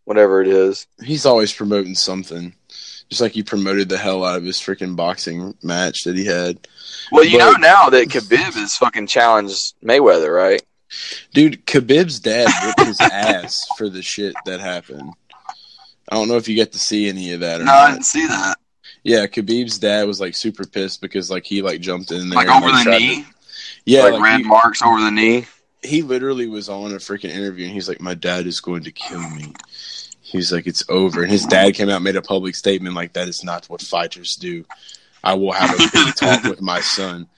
[0.04, 0.86] whatever it is.
[1.02, 2.54] He's always promoting something.
[3.08, 6.66] Just like he promoted the hell out of his freaking boxing match that he had.
[7.12, 10.62] Well, you but, know now that Khabib is fucking challenged Mayweather, right?
[11.32, 15.12] Dude, Khabib's dad whipped his ass for the shit that happened.
[16.08, 17.88] I don't know if you get to see any of that or no, not.
[17.88, 18.56] I didn't see that.
[19.02, 22.48] Yeah, Khabib's dad was like super pissed because like he like jumped in there like
[22.48, 23.22] over the knee.
[23.22, 23.28] To,
[23.84, 25.46] yeah, like, like red he, marks over the knee.
[25.82, 28.92] He literally was on a freaking interview and he's like, "My dad is going to
[28.92, 29.52] kill me."
[30.22, 33.28] He's like, "It's over." And his dad came out made a public statement like, "That
[33.28, 34.64] is not what fighters do.
[35.22, 37.28] I will have a big talk with my son."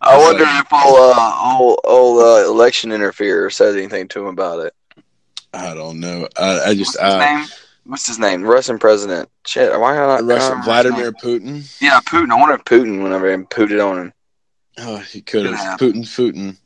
[0.00, 4.64] I wonder if old, uh, old, old uh, election interferer says anything to him about
[4.66, 4.74] it.
[5.52, 6.28] I don't know.
[6.36, 7.46] I, I just What's his, name?
[7.84, 8.42] What's his name?
[8.42, 9.28] Russian president.
[9.46, 10.22] Shit, why not?
[10.22, 11.80] Russian Vladimir Putin.
[11.80, 12.30] Yeah, Putin.
[12.30, 14.12] I wonder if Putin whenever he pooted on him.
[14.78, 15.80] Oh, he could have.
[15.80, 16.56] Putin, Putin.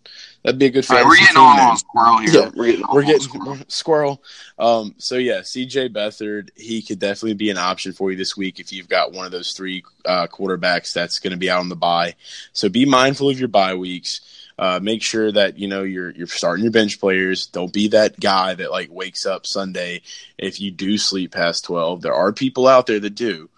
[0.43, 0.89] That'd be a good.
[0.91, 2.33] Right, we're getting on, on squirrel here.
[2.33, 3.59] Yeah, we're getting, we're getting squirrel.
[3.69, 4.23] squirrel.
[4.59, 8.59] Um, so yeah, CJ Beathard, he could definitely be an option for you this week
[8.59, 11.69] if you've got one of those three uh, quarterbacks that's going to be out on
[11.69, 12.17] the bye.
[12.53, 14.21] So be mindful of your bye weeks.
[14.59, 17.47] Uh, make sure that you know you're you're starting your bench players.
[17.47, 20.03] Don't be that guy that like wakes up Sunday
[20.39, 22.03] if you do sleep past twelve.
[22.03, 23.49] There are people out there that do.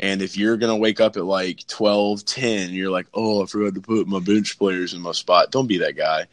[0.00, 3.74] And if you're to wake up at like 12, 10, you're like, oh, I forgot
[3.74, 5.50] to put my bench players in my spot.
[5.50, 6.26] Don't be that guy.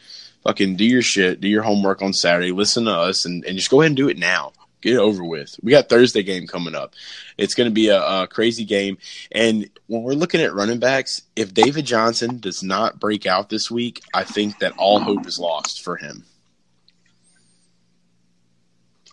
[0.43, 3.69] Fucking do your shit, do your homework on Saturday, listen to us, and, and just
[3.69, 4.53] go ahead and do it now.
[4.79, 5.59] Get it over with.
[5.61, 6.93] We got Thursday game coming up.
[7.37, 8.99] It's going to be a, a crazy game.
[9.33, 13.69] And when we're looking at running backs, if David Johnson does not break out this
[13.69, 16.23] week, I think that all hope is lost for him.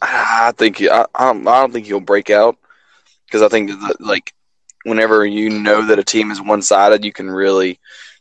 [0.00, 2.56] I think I, I don't think he'll break out
[3.26, 4.34] because I think that, like
[4.84, 7.80] whenever you know that a team is one sided, you can really,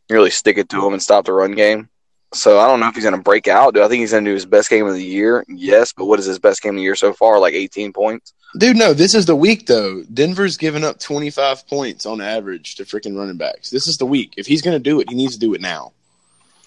[0.09, 1.89] really stick it to them and stop the run game.
[2.33, 3.75] So I don't know if he's going to break out.
[3.75, 5.45] Do I think he's going to do his best game of the year?
[5.47, 7.39] Yes, but what is his best game of the year so far?
[7.39, 8.33] Like 18 points.
[8.57, 8.93] Dude, no.
[8.93, 10.03] This is the week though.
[10.13, 13.69] Denver's given up 25 points on average to freaking running backs.
[13.69, 14.33] This is the week.
[14.37, 15.93] If he's going to do it, he needs to do it now.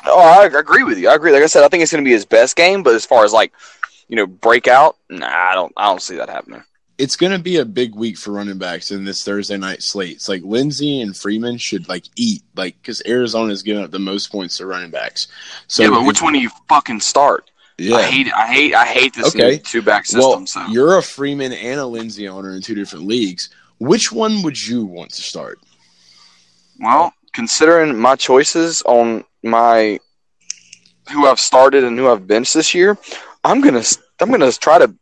[0.04, 1.08] Oh, I agree with you.
[1.08, 1.32] I agree.
[1.32, 2.84] Like I said, I think it's going to be his best game.
[2.84, 3.52] But as far as like,
[4.08, 5.72] you know, breakout, nah, I don't.
[5.76, 6.62] I don't see that happening
[6.98, 10.16] it's going to be a big week for running backs in this Thursday night slate.
[10.16, 13.98] It's like Lindsay and Freeman should like eat, like because Arizona is giving up the
[13.98, 15.28] most points to running backs.
[15.66, 17.50] So yeah, but which one do you fucking start?
[17.78, 19.58] Yeah, I hate, I hate, I hate this okay.
[19.58, 20.20] two back system.
[20.22, 23.50] Well, so you're a Freeman and a Lindsay owner in two different leagues.
[23.78, 25.58] Which one would you want to start?
[26.80, 30.00] Well, considering my choices on my
[31.10, 32.96] who I've started and who I've benched this year,
[33.44, 33.82] I'm gonna
[34.20, 34.94] I'm gonna try to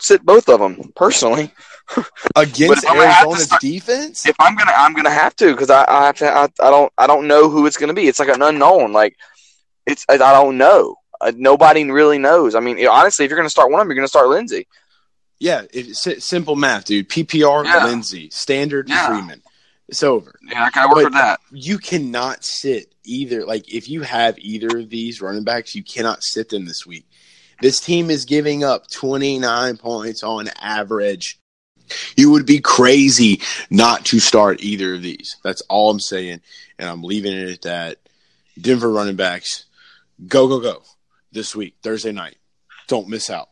[0.00, 1.52] sit both of them personally.
[2.36, 4.26] Against Arizona's start, defense?
[4.26, 6.28] If I'm gonna, I'm gonna have to because I, I have to.
[6.28, 8.08] I, I don't, I don't know who it's gonna be.
[8.08, 8.92] It's like an unknown.
[8.92, 9.16] Like
[9.86, 10.96] it's, I don't know.
[11.20, 12.54] Uh, nobody really knows.
[12.54, 14.66] I mean, honestly, if you're to start one of them, you're to start Lindsay.
[15.38, 17.08] Yeah, it's simple math, dude.
[17.08, 17.84] PPR, Yeah.
[17.84, 19.06] Lindsay, standard, Yeah.
[19.06, 19.42] Freeman.
[19.88, 20.34] It's over.
[20.42, 21.38] Yeah, I of work with that.
[21.52, 23.44] You cannot sit either.
[23.44, 27.06] Like, if you have either of these running backs, you cannot sit them this week.
[27.60, 31.38] This team is giving up 29 points on average.
[32.16, 33.40] You would be crazy
[33.70, 35.36] not to start either of these.
[35.42, 36.40] That's all I'm saying.
[36.78, 37.98] And I'm leaving it at that.
[38.60, 39.66] Denver running backs,
[40.26, 40.82] go, go, go
[41.32, 42.36] this week, Thursday night.
[42.88, 43.48] Don't miss out.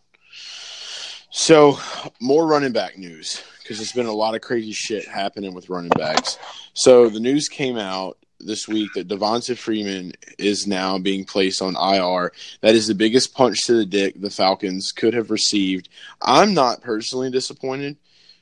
[1.30, 1.78] So,
[2.20, 5.90] more running back news because there's been a lot of crazy shit happening with running
[5.90, 6.38] backs.
[6.74, 11.76] So, the news came out this week that Devonta Freeman is now being placed on
[11.76, 12.32] IR.
[12.61, 15.89] That is the biggest punch to the dick the Falcons could have received.
[16.20, 17.97] I'm not personally disappointed,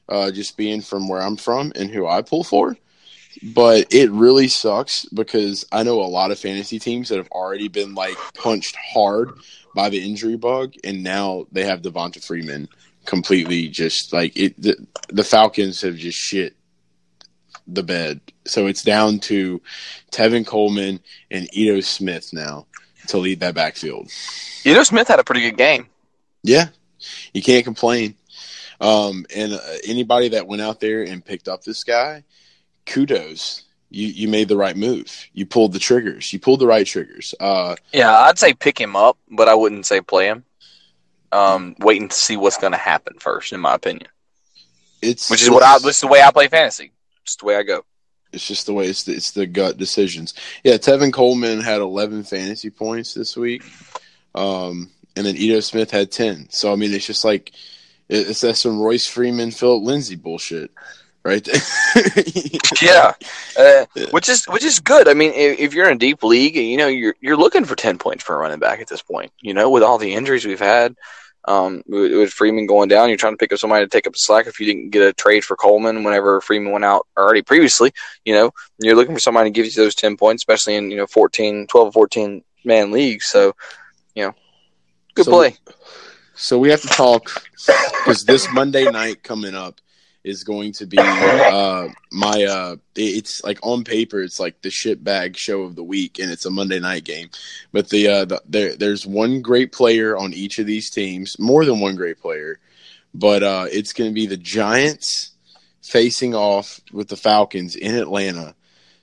[0.09, 2.76] uh, just being from where I'm from and who I pull for.
[3.43, 7.68] But it really sucks because I know a lot of fantasy teams that have already
[7.68, 9.30] been like punched hard
[9.74, 12.68] by the injury bug, and now they have Devonta Freeman
[13.07, 14.61] completely just like it.
[14.61, 16.55] The, the Falcons have just shit
[17.74, 19.60] the bed, so it's down to
[20.10, 21.00] Tevin Coleman
[21.30, 22.66] and Ito Smith now
[23.08, 24.10] to lead that backfield.
[24.64, 25.88] Know, Smith had a pretty good game.
[26.42, 26.68] Yeah,
[27.32, 28.14] you can't complain.
[28.80, 32.24] Um, and uh, anybody that went out there and picked up this guy,
[32.86, 33.62] kudos.
[33.90, 35.28] You you made the right move.
[35.34, 36.32] You pulled the triggers.
[36.32, 37.34] You pulled the right triggers.
[37.38, 40.44] Uh, Yeah, I'd say pick him up, but I wouldn't say play him.
[41.30, 44.08] Um, waiting to see what's going to happen first, in my opinion.
[45.00, 45.78] it's Which is what I.
[45.78, 46.92] This is the way I play fantasy.
[47.24, 47.84] Just the way I go.
[48.32, 50.32] It's just the way it's the, it's the gut decisions.
[50.64, 53.62] Yeah, Tevin Coleman had 11 fantasy points this week,
[54.34, 56.48] um, and then Ito Smith had 10.
[56.50, 57.50] So I mean, it's just like
[58.08, 60.70] it- it's that some Royce Freeman, Phillip Lindsay bullshit,
[61.24, 61.46] right?
[62.80, 63.12] Yeah,
[63.58, 65.08] uh, which is which is good.
[65.08, 67.76] I mean, if, if you're in a deep league, you know you're you're looking for
[67.76, 69.30] ten points for a running back at this point.
[69.40, 70.96] You know, with all the injuries we've had,
[71.47, 74.18] um, with, Freeman going down, you're trying to pick up somebody to take up the
[74.18, 74.47] slack.
[74.47, 77.93] If you didn't get a trade for Coleman whenever Freeman went out already previously,
[78.24, 80.97] you know you're looking for somebody to give you those ten points, especially in you
[80.97, 83.26] know 14, 12 or 14 man leagues.
[83.26, 83.55] So,
[84.14, 84.34] you know,
[85.14, 85.57] good So- play.
[86.34, 87.30] So we have to talk
[87.99, 89.80] because this Monday night coming up
[90.24, 92.44] is going to be uh, my.
[92.44, 96.30] Uh, it's like on paper, it's like the shit bag show of the week, and
[96.30, 97.30] it's a Monday night game.
[97.72, 101.64] But the, uh, the there, there's one great player on each of these teams, more
[101.64, 102.58] than one great player.
[103.14, 105.32] But uh, it's going to be the Giants
[105.82, 108.54] facing off with the Falcons in Atlanta.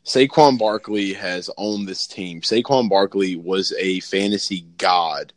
[0.06, 2.42] Saquon Barkley has owned this team.
[2.42, 5.34] Saquon Barkley was a fantasy god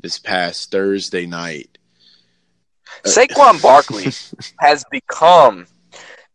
[0.00, 1.75] this past Thursday night.
[3.04, 4.12] Saquon Barkley
[4.60, 5.66] has become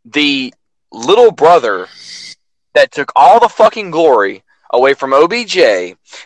[0.05, 0.53] the
[0.91, 1.87] little brother
[2.73, 5.57] that took all the fucking glory away from OBJ,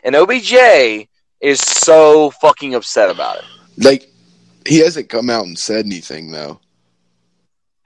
[0.04, 1.08] and OBJ
[1.42, 3.44] is so fucking upset about it.
[3.78, 4.10] Like
[4.68, 6.60] he hasn't come out and said anything though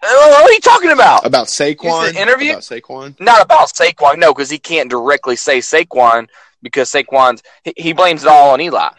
[0.02, 1.26] Uh, What are you talking about?
[1.26, 2.16] about Saquon.
[2.16, 2.52] Interview?
[2.52, 3.20] About Saquon.
[3.20, 6.30] Not about Saquon, no, because he can't directly say Saquon
[6.62, 8.90] because Saquon's he, he blames it all on Eli.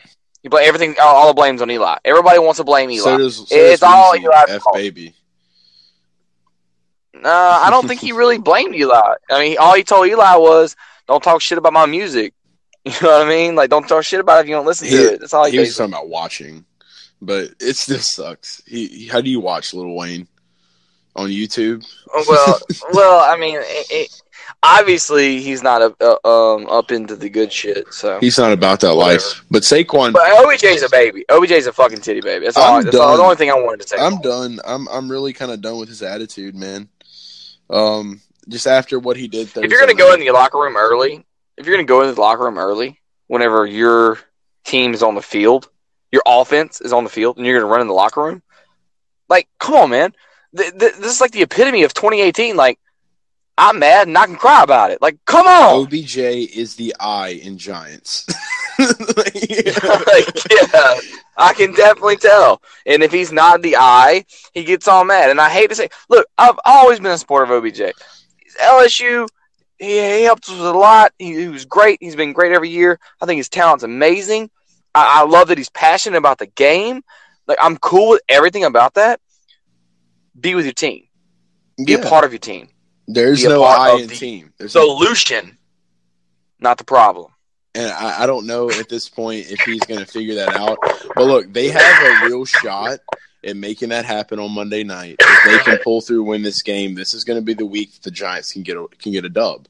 [0.43, 1.99] He bl- everything all, all the blames on Eli.
[2.05, 3.03] Everybody wants to blame Eli.
[3.05, 4.75] So does, so It's all Eli's F fault.
[4.77, 5.15] baby.
[7.15, 7.29] Uh,
[7.63, 9.15] I don't think he really blamed Eli.
[9.31, 10.77] I mean, all he told Eli was,
[11.07, 12.35] "Don't talk shit about my music."
[12.87, 13.55] You know what I mean?
[13.57, 15.21] Like, don't talk shit about it if you don't listen He- to it.
[15.21, 16.65] That's all he, He was talking about watching,
[17.21, 18.63] but it still sucks.
[18.67, 20.27] He, he- how do you watch Lil Wayne
[21.15, 21.85] on YouTube?
[22.27, 22.59] well,
[22.95, 24.23] well, I mean, it, it,
[24.63, 27.93] obviously he's not up, uh, um, up into the good shit.
[27.93, 29.23] So, He's not about that Whatever.
[29.23, 29.45] life.
[29.51, 31.25] But Saquon, but OBJ's a baby.
[31.29, 32.45] OBJ's a fucking titty baby.
[32.45, 32.83] That's all.
[32.83, 33.97] That's all, the only thing I wanted to say.
[33.99, 34.61] I'm done.
[34.65, 36.89] I'm I'm really kind of done with his attitude, man.
[37.69, 39.49] Um, just after what he did.
[39.49, 41.25] Thursday if you're gonna go in the locker room early,
[41.57, 44.19] if you're gonna go in the locker room early, whenever your
[44.65, 45.69] team is on the field,
[46.11, 48.43] your offense is on the field, and you're gonna run in the locker room,
[49.29, 50.13] like, come on, man.
[50.57, 52.57] Th- th- this is like the epitome of 2018.
[52.57, 52.79] Like,
[53.61, 55.03] I'm mad and I can cry about it.
[55.03, 55.83] Like, come on.
[55.83, 58.27] OBJ is the eye in Giants.
[58.79, 59.35] like,
[60.51, 60.95] yeah,
[61.37, 62.63] I can definitely tell.
[62.87, 65.29] And if he's not the eye, he gets all mad.
[65.29, 67.93] And I hate to say, look, I've always been a supporter of OBJ.
[68.63, 69.29] LSU,
[69.79, 71.13] he, he helped us a lot.
[71.19, 71.99] He, he was great.
[72.01, 72.99] He's been great every year.
[73.21, 74.49] I think his talent's amazing.
[74.95, 77.03] I, I love that he's passionate about the game.
[77.47, 79.21] Like I'm cool with everything about that.
[80.41, 81.09] Be with your team.
[81.77, 82.71] Be yeah, a part of your team.
[83.15, 84.53] There's no eye in the team.
[84.59, 85.59] There's no, Solution,
[86.59, 87.33] not the problem.
[87.75, 90.79] and I, I don't know at this point if he's going to figure that out.
[91.15, 92.99] But look, they have a real shot
[93.45, 95.17] at making that happen on Monday night.
[95.19, 97.93] If they can pull through, win this game, this is going to be the week
[97.95, 99.67] that the Giants can get a, can get a dub.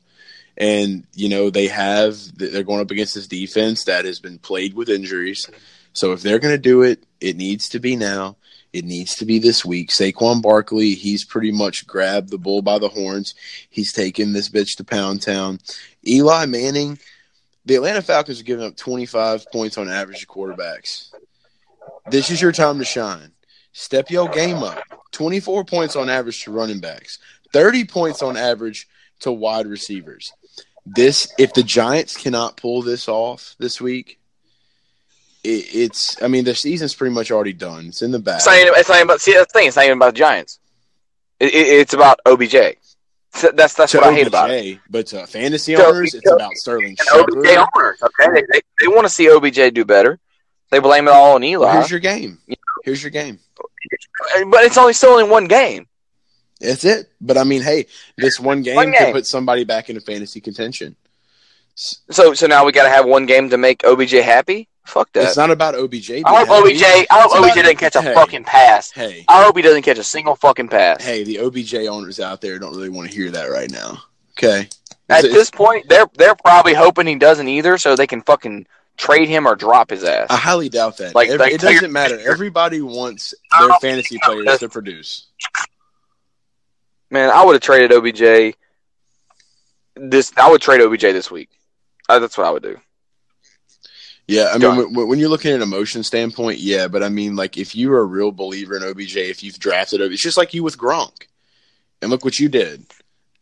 [0.57, 4.74] and you know they have they're going up against this defense that has been plagued
[4.76, 5.49] with injuries.
[5.93, 8.36] So if they're going to do it, it needs to be now.
[8.73, 9.91] It needs to be this week.
[9.91, 13.35] Saquon Barkley, he's pretty much grabbed the bull by the horns.
[13.68, 15.59] He's taken this bitch to Pound Town.
[16.07, 16.99] Eli Manning,
[17.66, 21.12] the Atlanta Falcons are giving up 25 points on average to quarterbacks.
[22.11, 23.33] This is your time to shine.
[23.73, 24.79] Step your game up.
[25.12, 27.18] 24 points on average to running backs,
[27.53, 28.89] 30 points on average
[29.21, 30.33] to wide receivers.
[30.87, 34.20] This, if the Giants cannot pull this off this week,
[35.45, 36.22] it, it's.
[36.22, 37.86] I mean, the season's pretty much already done.
[37.86, 38.36] It's in the bag.
[38.36, 39.20] It's not even, it's not even about.
[39.20, 39.68] See, that's the thing.
[39.68, 40.59] It's not even about the Giants.
[41.38, 42.76] It, it, it's about OBJ.
[43.32, 44.78] So that's that's what I hate about it.
[44.91, 47.32] But to fantasy To- owners, it's about Sterling Shepard.
[47.32, 50.18] OBJ owners, okay, they, they, they want to see OBJ do better.
[50.70, 52.38] They blame it all on Well, Eli, here's your game.
[52.84, 53.38] Here's your game.
[54.49, 55.86] but it's only still in one game.
[56.61, 57.09] That's it.
[57.20, 57.86] But I mean, hey,
[58.16, 60.97] this one game, One could put somebody back into fantasy contention.
[61.74, 64.68] So so now we got to have one game to make OBJ happy.
[64.87, 65.24] Fuck that.
[65.28, 66.11] It's not about OBJ.
[66.24, 66.49] I hope.
[66.64, 66.83] OBJ.
[66.83, 68.91] I hope OBJ doesn't catch a hey, fucking pass.
[68.91, 71.05] Hey, I hope he doesn't catch a single fucking pass.
[71.05, 73.99] hey, the OBJ owners out there don't really want to hear that right now.
[74.39, 74.68] Okay.
[75.09, 78.66] At It's- this point, they're they're probably hoping he doesn't either, so they can fucking
[78.97, 80.26] trade him or drop his ass.
[80.31, 81.14] I highly doubt that.
[81.14, 82.18] Like, Every- like- it doesn't matter.
[82.18, 85.26] Everybody wants their fantasy players to produce.
[87.11, 88.55] Man, I would have traded OBJ.
[89.97, 91.51] This I would trade OBJ this week.
[92.09, 92.78] Uh, that's what I would do.
[94.31, 97.59] Yeah, I mean, when, you're looking at an emotion standpoint, yeah, but I mean, like,
[97.59, 100.62] if you're a real believer in OBJ, if you've drafted OBJ, it's just like you
[100.62, 101.26] with Gronk.
[102.01, 102.87] And look what you did.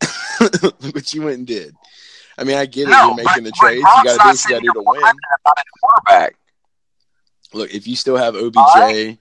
[0.40, 1.76] look what you went and did.
[2.38, 2.92] I mean, I get it.
[2.92, 3.76] No, you're making but- the trades.
[3.76, 5.12] You got to do what you got to do to win.
[5.82, 6.36] quarterback.
[7.52, 9.18] Look, if you still have OBJ.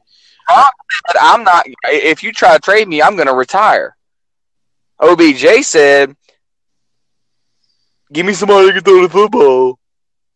[0.48, 1.66] But I'm not.
[1.84, 3.98] If you try to trade me, I'm going to retire.
[5.02, 6.16] OBJ said,
[8.14, 9.80] "Give me somebody who can throw the football."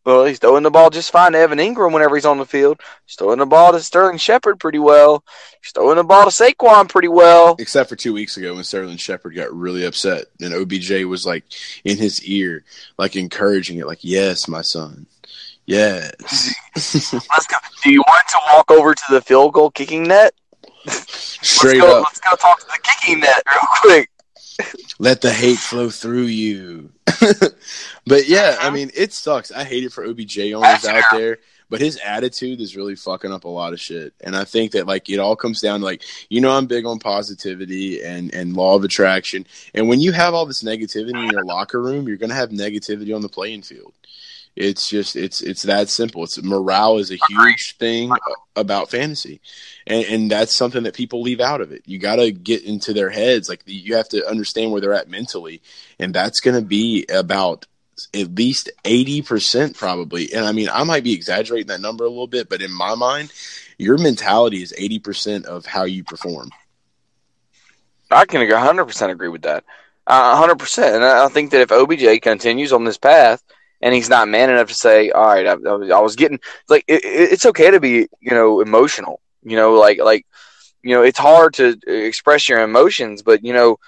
[0.04, 2.80] Well, he's throwing the ball just fine to Evan Engram whenever he's on the field.
[3.06, 5.24] He's throwing the ball to Sterling Shepard pretty well.
[5.62, 7.54] He's throwing the ball to Saquon pretty well.
[7.58, 11.44] except for two weeks ago when Sterling Shepard got really upset and OBJ was like
[11.84, 12.64] in his ear,
[12.98, 15.06] like encouraging it, like, yes, my son.
[15.66, 16.54] Yes.
[16.74, 17.56] Let's go.
[17.84, 20.34] Do you want to walk over to the field goal kicking net?
[20.88, 22.04] Straight let's go, up.
[22.04, 24.10] Let's go talk to the kicking net real quick.
[24.98, 26.90] Let the hate flow through you.
[28.06, 28.70] but yeah, I uh-huh.
[28.70, 29.50] mean, it sucks.
[29.50, 31.38] I hate it for OBJ owners out there,
[31.70, 34.14] but his attitude is really fucking up a lot of shit.
[34.20, 36.86] And I think that like it all comes down to like, you know, I'm big
[36.86, 39.46] on positivity and and law of attraction.
[39.74, 43.14] And when you have all this negativity in your locker room, you're gonna have negativity
[43.14, 43.92] on the playing field.
[44.54, 46.24] It's just it's it's that simple.
[46.24, 48.12] It's morale is a huge thing
[48.54, 49.40] about fantasy,
[49.86, 51.82] and, and that's something that people leave out of it.
[51.86, 53.48] You got to get into their heads.
[53.48, 55.62] Like you have to understand where they're at mentally,
[55.98, 57.66] and that's going to be about
[58.12, 60.34] at least eighty percent probably.
[60.34, 62.94] And I mean, I might be exaggerating that number a little bit, but in my
[62.94, 63.32] mind,
[63.78, 66.50] your mentality is eighty percent of how you perform.
[68.10, 69.64] I can 100% agree with that.
[70.06, 70.94] Uh, 100%.
[70.96, 73.42] And I think that if OBJ continues on this path
[73.82, 77.04] and he's not man enough to say, all right, I, I was getting, like, it,
[77.04, 79.20] it- it's okay to be, you know, emotional.
[79.42, 80.26] You know, like, like,
[80.82, 83.78] you know, it's hard to express your emotions, but, you know,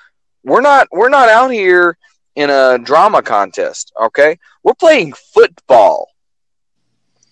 [0.44, 1.96] we're not, we're not out here
[2.36, 4.38] in a drama contest, okay?
[4.62, 6.08] We're playing football.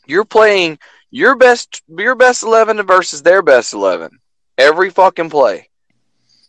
[0.07, 0.79] You're playing
[1.11, 4.19] your best, your best 11 versus their best 11
[4.59, 5.69] every fucking play.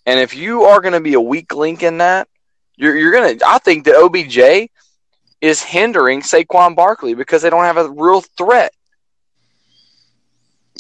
[0.06, 2.28] And if you are going to be a weak link in that,
[2.76, 3.46] you're, you're to.
[3.48, 4.70] I think that OBJ
[5.44, 8.74] is hindering Saquon Barkley because they don't have a real threat.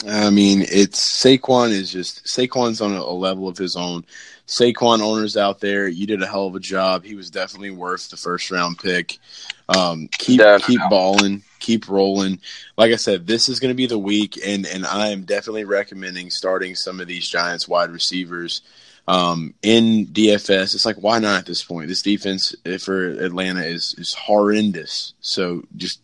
[0.07, 4.05] I mean, it's Saquon is just Saquon's on a, a level of his own.
[4.47, 7.03] Saquon owners out there, you did a hell of a job.
[7.03, 9.17] He was definitely worth the first round pick.
[9.67, 12.39] Um, keep no, keep balling, keep rolling.
[12.77, 15.65] Like I said, this is going to be the week, and and I am definitely
[15.65, 18.61] recommending starting some of these Giants wide receivers
[19.07, 20.75] um, in DFS.
[20.75, 21.87] It's like why not at this point?
[21.87, 25.13] This defense eh, for Atlanta is is horrendous.
[25.21, 26.01] So just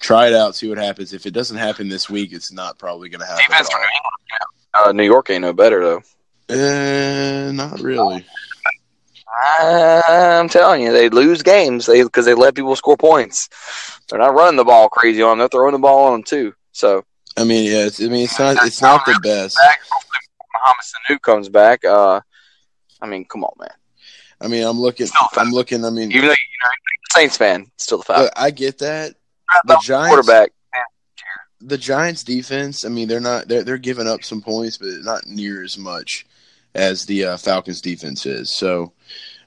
[0.00, 1.12] try it out, see what happens.
[1.12, 3.44] If it doesn't happen this week, it's not probably going to happen.
[3.48, 3.78] Defense at for.
[3.78, 4.14] New England.
[4.74, 6.02] Uh, New York ain't no better though.
[7.48, 8.24] Uh, not really.
[9.60, 13.48] I'm telling you, they lose games they because they let people score points.
[14.08, 16.54] They're not running the ball crazy on them; they're throwing the ball on them too.
[16.72, 17.04] So
[17.36, 19.56] I mean, yeah, it's, I mean, it's not, it's not the best.
[19.56, 20.18] back, hopefully
[20.52, 21.84] Mohamed Sanu comes back.
[21.84, 22.20] Uh,
[23.04, 23.68] I mean, come on, man.
[24.40, 25.84] I mean, I'm looking, I'm looking.
[25.84, 28.32] I mean, Even though you're a Saints fan, still the fact.
[28.36, 29.14] I get that.
[29.66, 30.50] the Giants- quarterback.
[31.60, 32.84] The Giants' defense.
[32.84, 36.26] I mean, they're not, they're they're giving up some points, but not near as much
[36.74, 38.54] as the uh, Falcons' defense is.
[38.54, 38.92] So,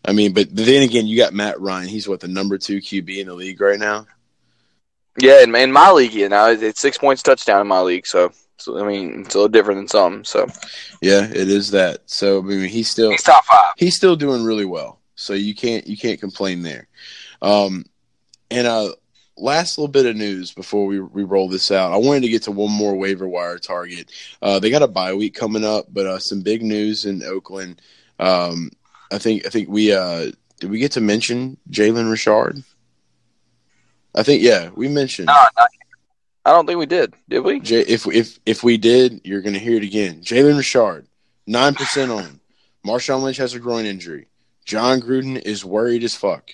[0.05, 1.87] I mean, but then again, you got Matt Ryan.
[1.89, 4.07] He's what the number two QB in the league right now.
[5.19, 8.07] Yeah, in, in my league, you know, it's six points touchdown in my league.
[8.07, 10.23] So, so I mean, it's a little different than some.
[10.25, 10.47] So,
[11.01, 12.01] Yeah, it is that.
[12.05, 13.73] So I mean, he's still he's top five.
[13.77, 14.99] he's still doing really well.
[15.15, 16.87] So you can't you can't complain there.
[17.41, 17.85] Um,
[18.49, 18.89] and uh,
[19.37, 21.91] last little bit of news before we we roll this out.
[21.93, 24.11] I wanted to get to one more waiver wire target.
[24.41, 27.81] Uh, they got a bye week coming up, but uh, some big news in Oakland.
[28.19, 28.71] Um,
[29.11, 32.63] I think I think we uh, did we get to mention Jalen Richard?
[34.15, 35.27] I think yeah, we mentioned.
[35.27, 35.65] No, no,
[36.47, 37.13] I don't think we did.
[37.27, 37.59] Did we?
[37.59, 40.21] J- if if if we did, you're going to hear it again.
[40.21, 41.05] Jalen Richard,
[41.45, 42.39] nine percent on.
[42.85, 44.27] Marshawn Lynch has a groin injury.
[44.63, 46.51] Jon Gruden is worried as fuck.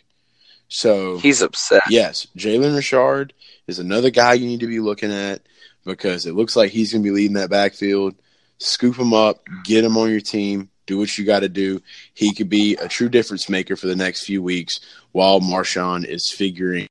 [0.67, 1.83] So He's upset.
[1.89, 3.33] yes, Jalen Richard
[3.67, 5.43] is another guy you need to be looking at
[5.85, 8.15] because it looks like he's going to be leading that backfield.
[8.57, 11.81] Scoop him up, get him on your team, do what you got to do.
[12.15, 14.79] He could be a true difference maker for the next few weeks
[15.11, 16.87] while Marshawn is figuring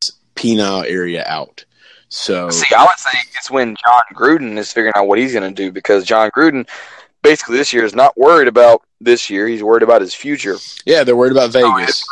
[0.00, 1.66] his penile area out.
[2.14, 3.08] So See, I would say
[3.38, 6.68] it's when Jon Gruden is figuring out what he's going to do because Jon Gruden,
[7.22, 9.48] basically this year, is not worried about this year.
[9.48, 10.56] He's worried about his future.
[10.84, 12.06] yeah, they're worried about So Vegas.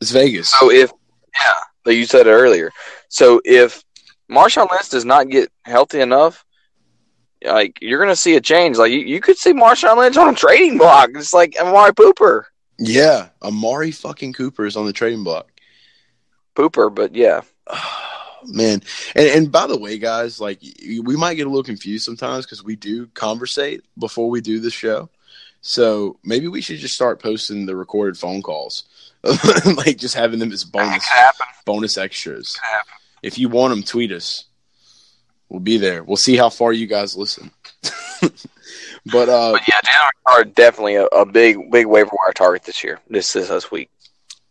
[0.00, 0.50] It's Vegas.
[0.50, 0.90] So if
[1.40, 1.54] yeah,
[1.86, 2.72] like you said it earlier.
[3.08, 3.80] So if
[4.28, 6.44] Marshawn Lynch does not get healthy enough,
[7.44, 8.76] like you're gonna see a change.
[8.76, 12.42] Like you, you could see Marshawn Lynch on a trading block, It's like Amari Pooper.
[12.80, 15.46] Yeah, Amari fucking Cooper is on the trading block.
[16.56, 17.42] Pooper, but yeah.
[18.46, 18.82] Man,
[19.14, 22.62] and and by the way, guys, like we might get a little confused sometimes because
[22.62, 25.08] we do conversate before we do the show.
[25.66, 28.84] So maybe we should just start posting the recorded phone calls,
[29.22, 31.04] like just having them as bonus
[31.64, 32.58] bonus extras.
[33.22, 34.44] If you want them, tweet us.
[35.48, 36.02] We'll be there.
[36.04, 37.50] We'll see how far you guys listen.
[38.20, 42.84] but uh, But yeah, Jalen Richard definitely a, a big big waiver wire target this
[42.84, 43.00] year.
[43.08, 43.88] This this this week.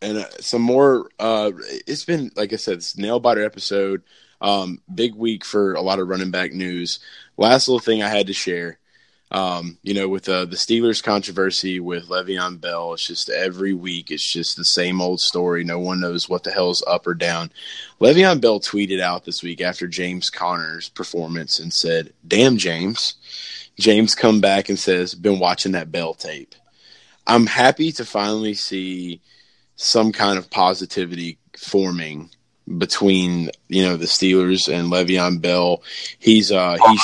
[0.04, 1.10] And uh, some more.
[1.18, 1.52] Uh,
[1.88, 4.04] it's been like I said, it's nail biter episode.
[4.42, 7.00] Um, big week for a lot of running back news.
[7.38, 8.78] Last little thing I had to share.
[9.32, 14.12] Um, you know, with uh, the Steelers controversy with Le'Veon Bell, it's just every week
[14.12, 15.64] it's just the same old story.
[15.64, 17.52] No one knows what the hell's up or down.
[18.00, 23.16] Le'Veon Bell tweeted out this week after James Conner's performance and said, "Damn, James."
[23.80, 26.54] James come back and says, "Been watching that Bell tape."
[27.26, 29.22] I'm happy to finally see
[29.76, 32.30] some kind of positivity forming
[32.78, 35.82] between you know the Steelers and Le'Veon Bell.
[36.20, 37.02] He's uh he's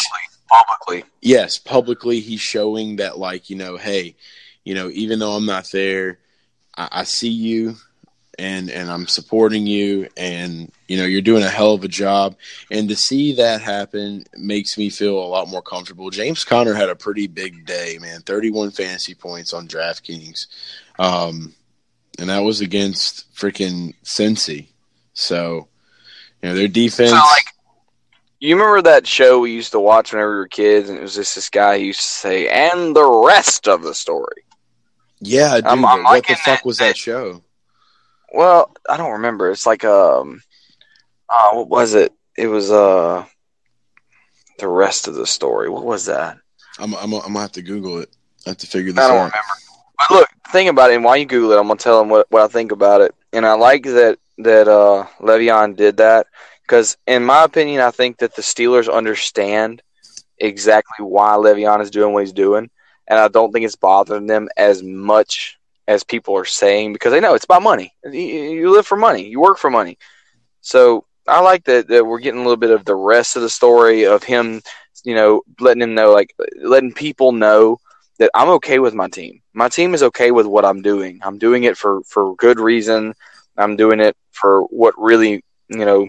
[0.49, 1.03] Publicly, publicly.
[1.21, 4.15] yes publicly he's showing that like you know hey
[4.63, 6.19] you know even though I'm not there,
[6.77, 7.75] I, I see you
[8.37, 12.37] and and I'm supporting you and you know you're doing a hell of a job
[12.71, 16.09] and to see that happen makes me feel a lot more comfortable.
[16.09, 18.21] James Conner had a pretty big day, man.
[18.21, 20.47] 31 fantasy points on DraftKings.
[20.97, 21.53] Um
[22.19, 24.67] and that was against freaking Cincy.
[25.13, 25.67] So,
[26.41, 27.45] you know, their defense So like,
[28.39, 31.15] you remember that show we used to watch whenever we were kids, and it was
[31.15, 34.45] just this guy who used to say, "And the rest of the story."
[35.19, 37.43] Yeah, dude, I'm- I'm what the fuck that- was that show?
[38.33, 39.51] Well, I don't remember.
[39.51, 40.41] It's like um,
[41.27, 42.13] uh, what was it?
[42.37, 43.25] It was uh,
[44.59, 45.67] the rest of the story.
[45.69, 46.37] What was that?
[46.77, 48.15] I'm I'm I'm gonna have to Google it.
[48.45, 49.31] I have to figure this I don't out.
[49.33, 49.53] remember.
[49.97, 50.95] But look, think about it.
[50.95, 53.13] And while you Google it, I'm gonna tell them what, what I think about it.
[53.33, 56.27] And I like that that uh, Le'Veon did that
[56.63, 59.81] because, in my opinion, I think that the Steelers understand
[60.37, 62.69] exactly why Le'Veon is doing what he's doing,
[63.07, 67.19] and I don't think it's bothering them as much as people are saying because they
[67.19, 67.91] know it's about money.
[68.05, 69.27] You, live for money.
[69.27, 69.97] You work for money.
[70.61, 73.49] So I like that, that we're getting a little bit of the rest of the
[73.49, 74.61] story of him,
[75.03, 77.79] you know, letting him know, like letting people know
[78.19, 79.41] that I'm okay with my team.
[79.59, 81.19] My team is okay with what I'm doing.
[81.21, 83.13] I'm doing it for for good reason.
[83.57, 86.07] I'm doing it for what really, you know,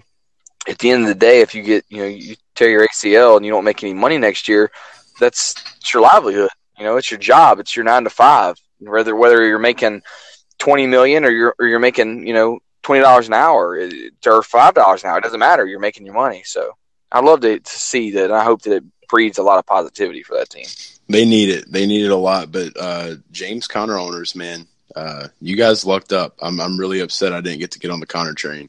[0.68, 3.36] at the end of the day, if you get, you know, you tear your ACL
[3.36, 4.70] and you don't make any money next year,
[5.18, 6.51] that's it's your livelihood.
[6.78, 7.59] You know, it's your job.
[7.59, 8.55] It's your nine to five.
[8.78, 10.03] Whether whether you're making
[10.61, 13.84] twenty million or you're or you're making, you know, twenty dollars an hour
[14.26, 15.66] or five dollars an hour, it doesn't matter.
[15.66, 16.42] You're making your money.
[16.44, 16.70] So
[17.11, 18.26] I love to, to see that.
[18.26, 20.66] And I hope that it breeds a lot of positivity for that team.
[21.11, 21.70] They need it.
[21.70, 22.52] They need it a lot.
[22.52, 26.36] But uh, James Conner owners, man, uh, you guys lucked up.
[26.40, 28.68] I'm I'm really upset I didn't get to get on the Conner train.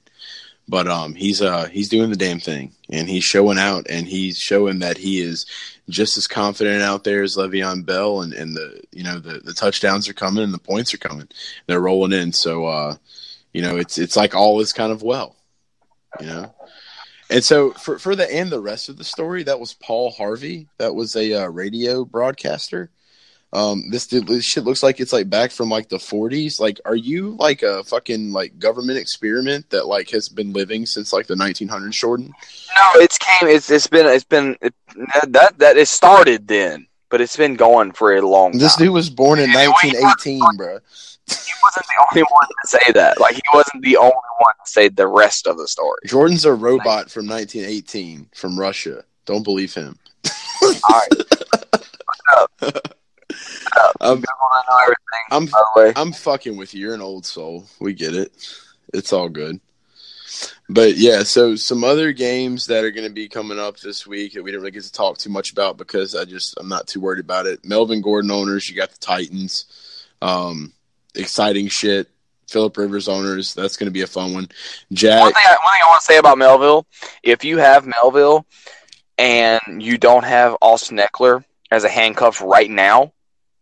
[0.68, 4.38] But um, he's uh he's doing the damn thing, and he's showing out, and he's
[4.38, 5.46] showing that he is
[5.90, 9.54] just as confident out there as Le'Veon Bell, and, and the you know the the
[9.54, 11.28] touchdowns are coming and the points are coming,
[11.68, 12.34] they're rolling in.
[12.34, 12.96] So uh,
[13.54, 15.36] you know it's it's like all is kind of well,
[16.20, 16.54] you know.
[17.32, 20.68] And so for for the and the rest of the story, that was Paul Harvey.
[20.78, 22.92] That was a uh, radio broadcaster.
[23.54, 26.60] Um, this, this shit looks like it's like back from like the 40s.
[26.60, 31.12] Like, are you like a fucking like government experiment that like has been living since
[31.12, 32.34] like the 1900s, Jordan?
[32.78, 33.50] No, it's came.
[33.50, 34.74] It's it's been it's been it,
[35.28, 38.54] that that it started then, but it's been going for a long.
[38.58, 38.86] This time.
[38.86, 40.80] dude was born in 1918, bro.
[41.32, 43.20] He wasn't the only one to say that.
[43.20, 46.00] Like he wasn't the only one to say the rest of the story.
[46.06, 49.04] Jordan's a robot from 1918 from Russia.
[49.26, 49.98] Don't believe him.
[50.64, 51.08] All right,
[54.02, 54.96] I'm, Google to know everything.
[55.32, 56.82] I'm By the way, I'm fucking with you.
[56.82, 57.66] You're an old soul.
[57.80, 58.32] We get it.
[58.94, 59.60] It's all good.
[60.70, 64.34] But yeah, so some other games that are going to be coming up this week
[64.34, 66.88] that we didn't really get to talk too much about because I just I'm not
[66.88, 67.66] too worried about it.
[67.66, 69.66] Melvin Gordon owners, you got the Titans.
[70.22, 70.74] Um,
[71.16, 72.10] exciting shit.
[72.50, 74.44] Philip Rivers owners, that's going to be a fun one.
[74.44, 74.50] one
[74.92, 76.86] Jack, thing, I, one thing I want to say about Melville,
[77.24, 78.46] if you have Melville
[79.18, 83.14] and you don't have Austin Ekeler as a handcuff right now,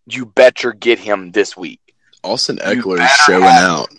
[0.07, 1.79] you better get him this week.
[2.23, 3.89] Austin Ekeler is showing out.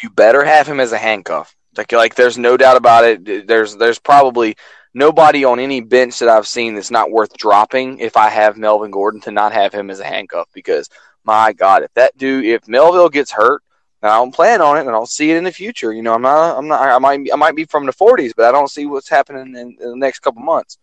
[0.00, 1.54] You better have him as a handcuff.
[1.76, 3.46] Like, like there's no doubt about it.
[3.46, 4.56] There's there's probably
[4.94, 8.90] nobody on any bench that I've seen that's not worth dropping if I have Melvin
[8.90, 10.88] Gordon to not have him as a handcuff because
[11.26, 13.62] my God, if that dude if Melville gets hurt,
[14.02, 15.92] and I don't plan on it, and I'll see it in the future.
[15.92, 18.46] You know, I'm not, I'm not, I might, I might be from the 40s, but
[18.46, 20.78] I don't see what's happening in, in the next couple months.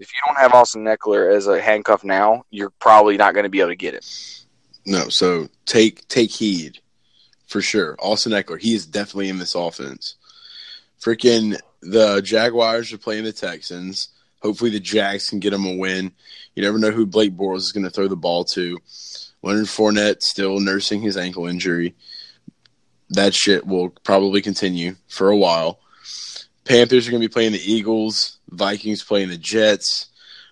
[0.00, 3.50] If you don't have Austin Ekeler as a handcuff now, you're probably not going to
[3.50, 4.44] be able to get it.
[4.86, 6.78] No, so take take heed
[7.46, 7.96] for sure.
[7.98, 10.16] Austin Ekeler, he is definitely in this offense.
[11.00, 14.08] Freaking the Jaguars are playing the Texans.
[14.42, 16.12] Hopefully the Jags can get them a win.
[16.54, 18.78] You never know who Blake Bortles is going to throw the ball to.
[19.42, 21.94] Leonard Fournette still nursing his ankle injury.
[23.10, 25.80] That shit will probably continue for a while.
[26.64, 28.38] Panthers are going to be playing the Eagles.
[28.50, 30.06] Vikings playing the Jets.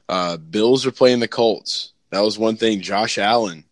[0.08, 1.92] Uh, Bills are playing the Colts.
[2.10, 2.80] That was one thing.
[2.80, 3.64] Josh Allen,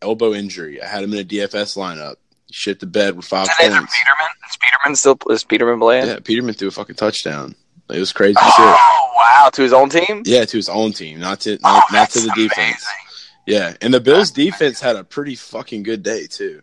[0.00, 0.82] elbow injury.
[0.82, 2.16] I had him in a DFS lineup.
[2.50, 3.70] Shit the bed with five Is points.
[3.70, 4.30] Peterman?
[4.48, 5.18] Is Peterman still?
[5.30, 6.06] Is Peterman playing?
[6.06, 7.54] Yeah, Peterman threw a fucking touchdown.
[7.92, 8.42] It was crazy shit.
[8.58, 9.50] Oh wow!
[9.52, 10.22] To his own team.
[10.24, 12.58] Yeah, to his own team, not to Oh, not, not to the defense.
[12.58, 12.88] amazing.
[13.46, 16.62] Yeah, and the Bills defense had a pretty fucking good day too.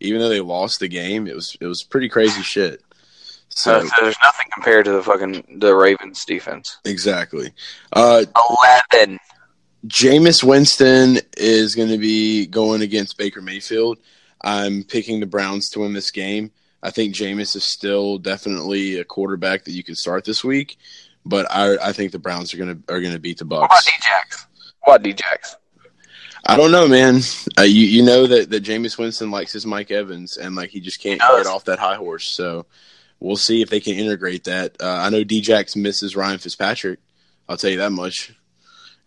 [0.00, 2.82] Even though they lost the game, it was it was pretty crazy shit.
[3.48, 6.78] So, So so there's nothing compared to the fucking the Ravens defense.
[6.84, 7.52] exactly.
[7.92, 8.24] Uh
[8.92, 9.18] Eleven.
[9.86, 13.98] Jameis Winston is going to be going against Baker Mayfield.
[14.42, 16.50] I'm picking the Browns to win this game.
[16.86, 20.76] I think Jameis is still definitely a quarterback that you can start this week,
[21.24, 23.62] but I, I think the Browns are going to are to beat the Bucs.
[23.62, 24.46] What about Djax?
[24.84, 25.56] What about Djax?
[26.46, 27.22] I don't know, man.
[27.58, 30.78] Uh, you you know that that Jameis Winston likes his Mike Evans, and like he
[30.78, 32.28] just can't He get off that high horse.
[32.32, 32.66] So
[33.18, 34.76] we'll see if they can integrate that.
[34.80, 37.00] Uh, I know Djax misses Ryan Fitzpatrick.
[37.48, 38.32] I'll tell you that much,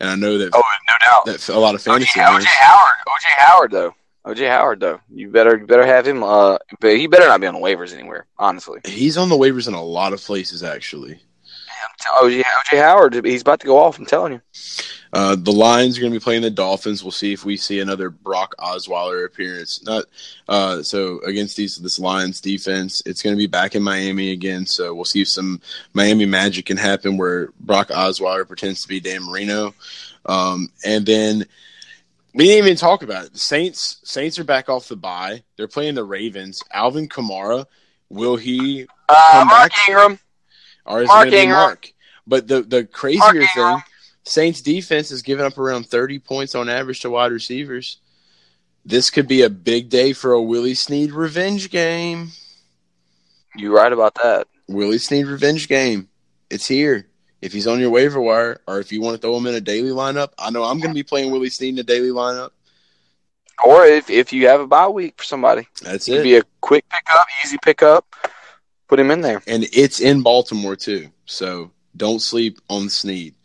[0.01, 1.25] and I know that Oh, no doubt.
[1.27, 2.45] that a lot of OJ, fantasy OJ owners.
[2.45, 2.95] Howard.
[3.07, 3.95] OJ Howard though.
[4.29, 4.99] OJ Howard though.
[5.09, 6.23] You better you better have him.
[6.23, 8.25] Uh, but he better not be on the waivers anywhere.
[8.37, 8.79] Honestly.
[8.85, 11.19] He's on the waivers in a lot of places, actually.
[12.17, 13.25] OJ OJ Howard.
[13.25, 13.97] He's about to go off.
[13.97, 14.41] I'm telling you.
[15.11, 17.03] Uh, the Lions are going to be playing the Dolphins.
[17.03, 19.83] We'll see if we see another Brock Osweiler appearance.
[19.83, 20.05] Not
[20.47, 23.01] uh, so against these this Lions defense.
[23.05, 24.65] It's going to be back in Miami again.
[24.65, 25.61] So we'll see if some
[25.93, 29.73] Miami magic can happen where Brock Osweiler pretends to be Dan Marino.
[30.25, 31.45] Um, and then
[32.33, 33.33] we didn't even talk about it.
[33.33, 35.43] The Saints Saints are back off the bye.
[35.57, 36.61] They're playing the Ravens.
[36.71, 37.65] Alvin Kamara.
[38.09, 39.89] Will he Uh, Come Mark back.
[39.89, 40.19] Ingram.
[40.85, 41.59] or is Mark it going to Ingram.
[41.59, 41.93] Mark?
[42.27, 43.77] But the the crazier thing,
[44.23, 47.97] Saints defense has given up around thirty points on average to wide receivers.
[48.85, 52.29] This could be a big day for a Willie Snead revenge game.
[53.55, 54.47] You right about that.
[54.67, 56.07] Willie Snead revenge game.
[56.49, 57.07] It's here.
[57.41, 59.61] If he's on your waiver wire, or if you want to throw him in a
[59.61, 62.51] daily lineup, I know I'm going to be playing Willie Snead in a daily lineup.
[63.65, 66.23] Or if if you have a bye week for somebody, That's it could it.
[66.23, 68.15] be a quick pickup, easy pickup.
[68.87, 69.41] Put him in there.
[69.47, 71.09] and it's in Baltimore too.
[71.25, 73.35] So don't sleep on Snead.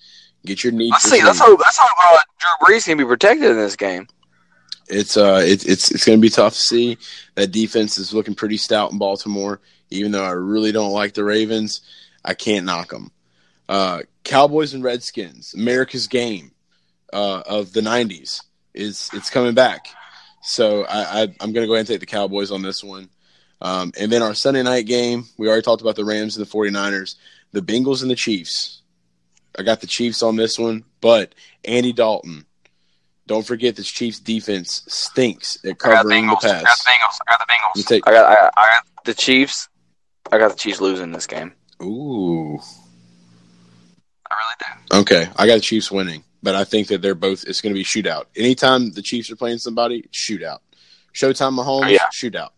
[0.47, 1.21] Get your need Let's see.
[1.21, 1.59] That's how Snead.
[1.61, 2.17] hope.
[2.17, 4.07] Uh, Drew Brees can be protected in this game.
[4.89, 6.99] It's uh, it's it's it's going to be tough to see.
[7.35, 9.61] That defense is looking pretty stout in Baltimore.
[9.91, 11.81] Even though I really don't like the Ravens,
[12.25, 13.11] I can't knock them.
[13.69, 16.53] Uh, Cowboys and Redskins, America's game
[17.13, 18.41] uh, of the '90s
[18.75, 19.87] is it's coming back.
[20.43, 23.09] So I, I I'm going to go ahead and take the Cowboys on this one.
[23.61, 26.51] Um, and then our Sunday night game, we already talked about the Rams and the
[26.51, 27.15] 49ers,
[27.53, 28.83] the Bengals and the Chiefs.
[29.59, 31.35] I got the Chiefs on this one, but
[31.65, 32.45] Andy Dalton.
[33.27, 36.45] Don't forget this Chiefs defense stinks at I got the covering the Bengals.
[36.45, 36.85] I got pass.
[36.85, 37.19] the Bengals.
[37.27, 37.89] I got the You Bengals.
[37.89, 38.27] take I got.
[38.27, 39.69] I got, I got the Chiefs.
[40.31, 41.53] I got the Chiefs losing this game.
[41.83, 42.59] ooh.
[44.35, 44.99] I really do.
[45.01, 47.45] Okay, I got the Chiefs winning, but I think that they're both.
[47.45, 48.25] It's going to be shootout.
[48.37, 50.59] Anytime the Chiefs are playing somebody, shootout.
[51.15, 52.07] Showtime Mahomes, Yeah.
[52.13, 52.51] shootout,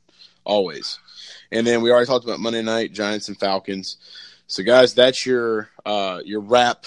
[0.45, 0.99] always.
[1.53, 3.99] And then we already talked about Monday night Giants and Falcons.
[4.47, 6.87] So guys, that's your uh, your wrap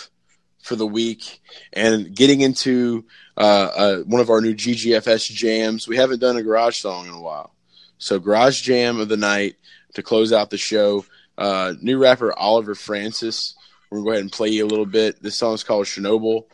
[0.61, 1.39] for the week.
[1.73, 3.05] And getting into
[3.37, 3.41] uh,
[3.75, 7.21] uh, one of our new GGFS jams, we haven't done a garage song in a
[7.21, 7.53] while.
[7.97, 9.55] So garage jam of the night
[9.93, 11.05] to close out the show.
[11.37, 13.55] Uh, new rapper Oliver Francis.
[13.89, 15.21] We're gonna go ahead and play you a little bit.
[15.23, 16.45] This song is called Chernobyl.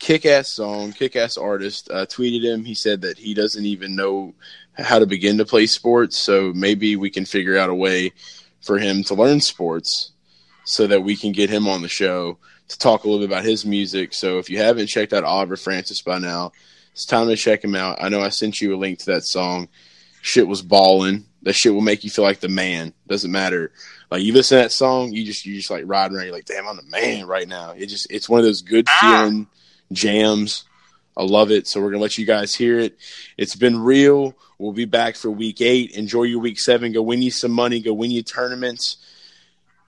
[0.00, 1.88] Kick ass song, kick ass artist.
[1.88, 2.64] Uh, tweeted him.
[2.64, 4.34] He said that he doesn't even know
[4.76, 6.18] how to begin to play sports.
[6.18, 8.12] So maybe we can figure out a way
[8.60, 10.12] for him to learn sports
[10.64, 13.44] so that we can get him on the show to talk a little bit about
[13.44, 14.12] his music.
[14.12, 16.50] So if you haven't checked out Oliver Francis by now,
[16.92, 17.98] it's time to check him out.
[18.02, 19.68] I know I sent you a link to that song.
[20.22, 21.24] Shit was balling.
[21.48, 22.92] That shit will make you feel like the man.
[23.06, 23.72] Doesn't matter.
[24.10, 26.26] Like you listen to that song, you just you just like riding around.
[26.26, 27.70] You're like, damn, I'm the man right now.
[27.70, 29.46] It just it's one of those good feeling
[29.90, 30.64] jams.
[31.16, 31.66] I love it.
[31.66, 32.98] So we're gonna let you guys hear it.
[33.38, 34.36] It's been real.
[34.58, 35.92] We'll be back for week eight.
[35.92, 36.92] Enjoy your week seven.
[36.92, 37.80] Go win you some money.
[37.80, 38.98] Go win you tournaments.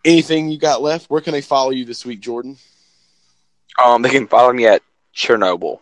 [0.03, 1.11] Anything you got left?
[1.11, 2.57] Where can they follow you this week, Jordan?
[3.85, 4.81] Um, they can follow me at
[5.15, 5.81] Chernobyl.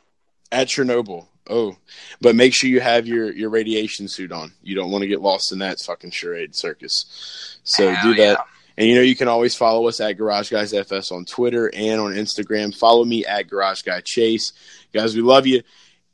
[0.50, 1.28] At Chernobyl.
[1.48, 1.76] Oh,
[2.20, 4.52] but make sure you have your your radiation suit on.
[4.62, 7.58] You don't want to get lost in that fucking charade circus.
[7.64, 8.38] So Hell do that.
[8.38, 8.42] yeah.
[8.76, 12.00] And you know you can always follow us at Garage Guys FS on Twitter and
[12.00, 12.72] on Instagram.
[12.76, 14.52] Follow me at Garage Guy Chase.
[14.92, 15.62] Guys, we love you.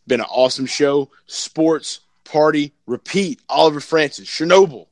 [0.06, 1.10] Been an awesome show.
[1.26, 3.40] Sports, party, repeat.
[3.48, 4.86] Oliver Francis, Chernobyl.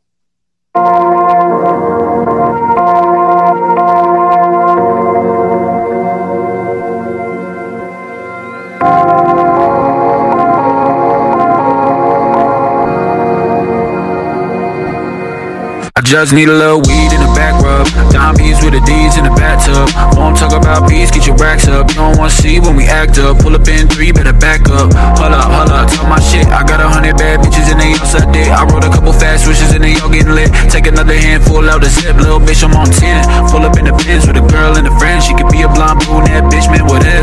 [16.13, 17.89] Just need a little weed in the back rub.
[18.37, 19.89] Piece with the D's in the bathtub.
[20.13, 21.89] Won't talk about peace, get your racks up.
[21.89, 23.39] You don't wanna see when we act up.
[23.41, 24.93] Pull up in three, better back up.
[25.17, 26.45] Hold up, hold up, talk my shit.
[26.49, 28.49] I got a hundred bad bitches they all suck dick.
[28.49, 30.55] I wrote a couple fast switches and they all getting lit.
[30.71, 33.51] Take another handful out the zip, little bitch, I'm on 10.
[33.51, 35.19] Pull up in the Benz with a girl and a friend.
[35.23, 37.22] She could be a blonde brunette, bitch, man, whatevs.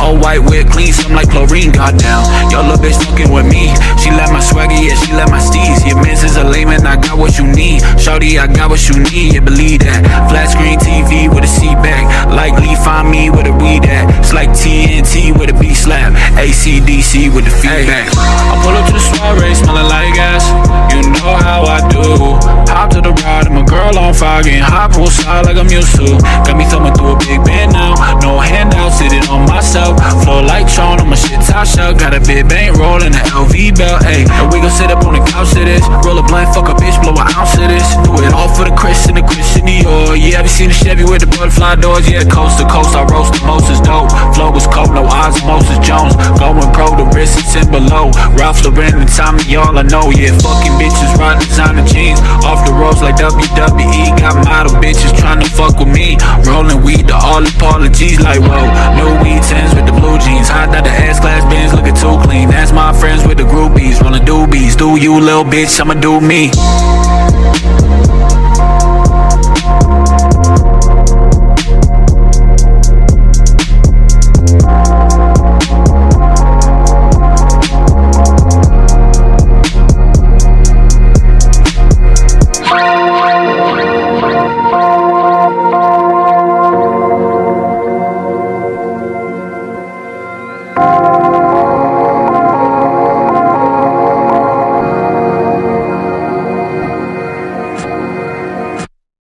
[0.00, 2.24] All white with clean, some like chlorine, goddamn.
[2.50, 3.72] Your little bitch fucking with me.
[4.00, 5.86] She like my swagger, yeah, she like my steez.
[5.86, 7.82] Your mans is a layman, I got what you need.
[8.00, 10.04] Shawty, I got what you need, yeah, believe that.
[10.28, 12.04] Flat screen TV with a seat back.
[12.30, 14.08] Likely find me with a weed at.
[14.20, 16.12] It's like TNT with a B slap.
[16.36, 18.08] ACDC with the feedback.
[18.16, 20.44] I pull up to the soiree, smelling like gas.
[20.92, 22.38] You know how I do.
[22.72, 25.96] Hop to the ride, and my girl on fire, getting hot poolside like I'm used
[25.96, 26.16] to.
[26.46, 27.94] Got me thumbing through a big band now.
[28.20, 29.94] No handouts, sitting on myself.
[30.24, 31.98] Flow like Tron on my shit top shot.
[31.98, 34.26] Got a big bank roll and an LV belt, ayy.
[34.26, 35.86] And we gon' sit up on the couch to this.
[36.02, 37.86] Roll a blunt, fuck a bitch, blow an ounce of this.
[38.02, 40.18] Do it all for the Chris and the Chris in Dior.
[40.18, 42.08] Yeah, have you seen the Chevy with the butterfly doors?
[42.10, 44.10] Yeah, coast to coast, I roast the most is dope.
[44.34, 46.18] Flow was cold, no eyes, osmosis Jones.
[46.42, 48.10] Going pro, the wrist is in below.
[48.34, 50.10] Ralph Lauren and Tommy, y'all I know.
[50.10, 52.18] Yeah, fucking bitches riding designer jeans.
[52.42, 54.18] Off the roads like WWE.
[54.18, 56.18] Got model bitches trying to fuck with me.
[56.42, 58.66] Rolling weed to all apologies, like whoa.
[58.98, 60.48] New weed tens with the blue jeans.
[60.48, 62.48] Hot out the ass class bins, looking too clean.
[62.48, 64.00] That's my friends with the groupies.
[64.00, 64.76] Rolling doobies.
[64.76, 65.80] Do you, little bitch?
[65.80, 66.50] I'ma do me.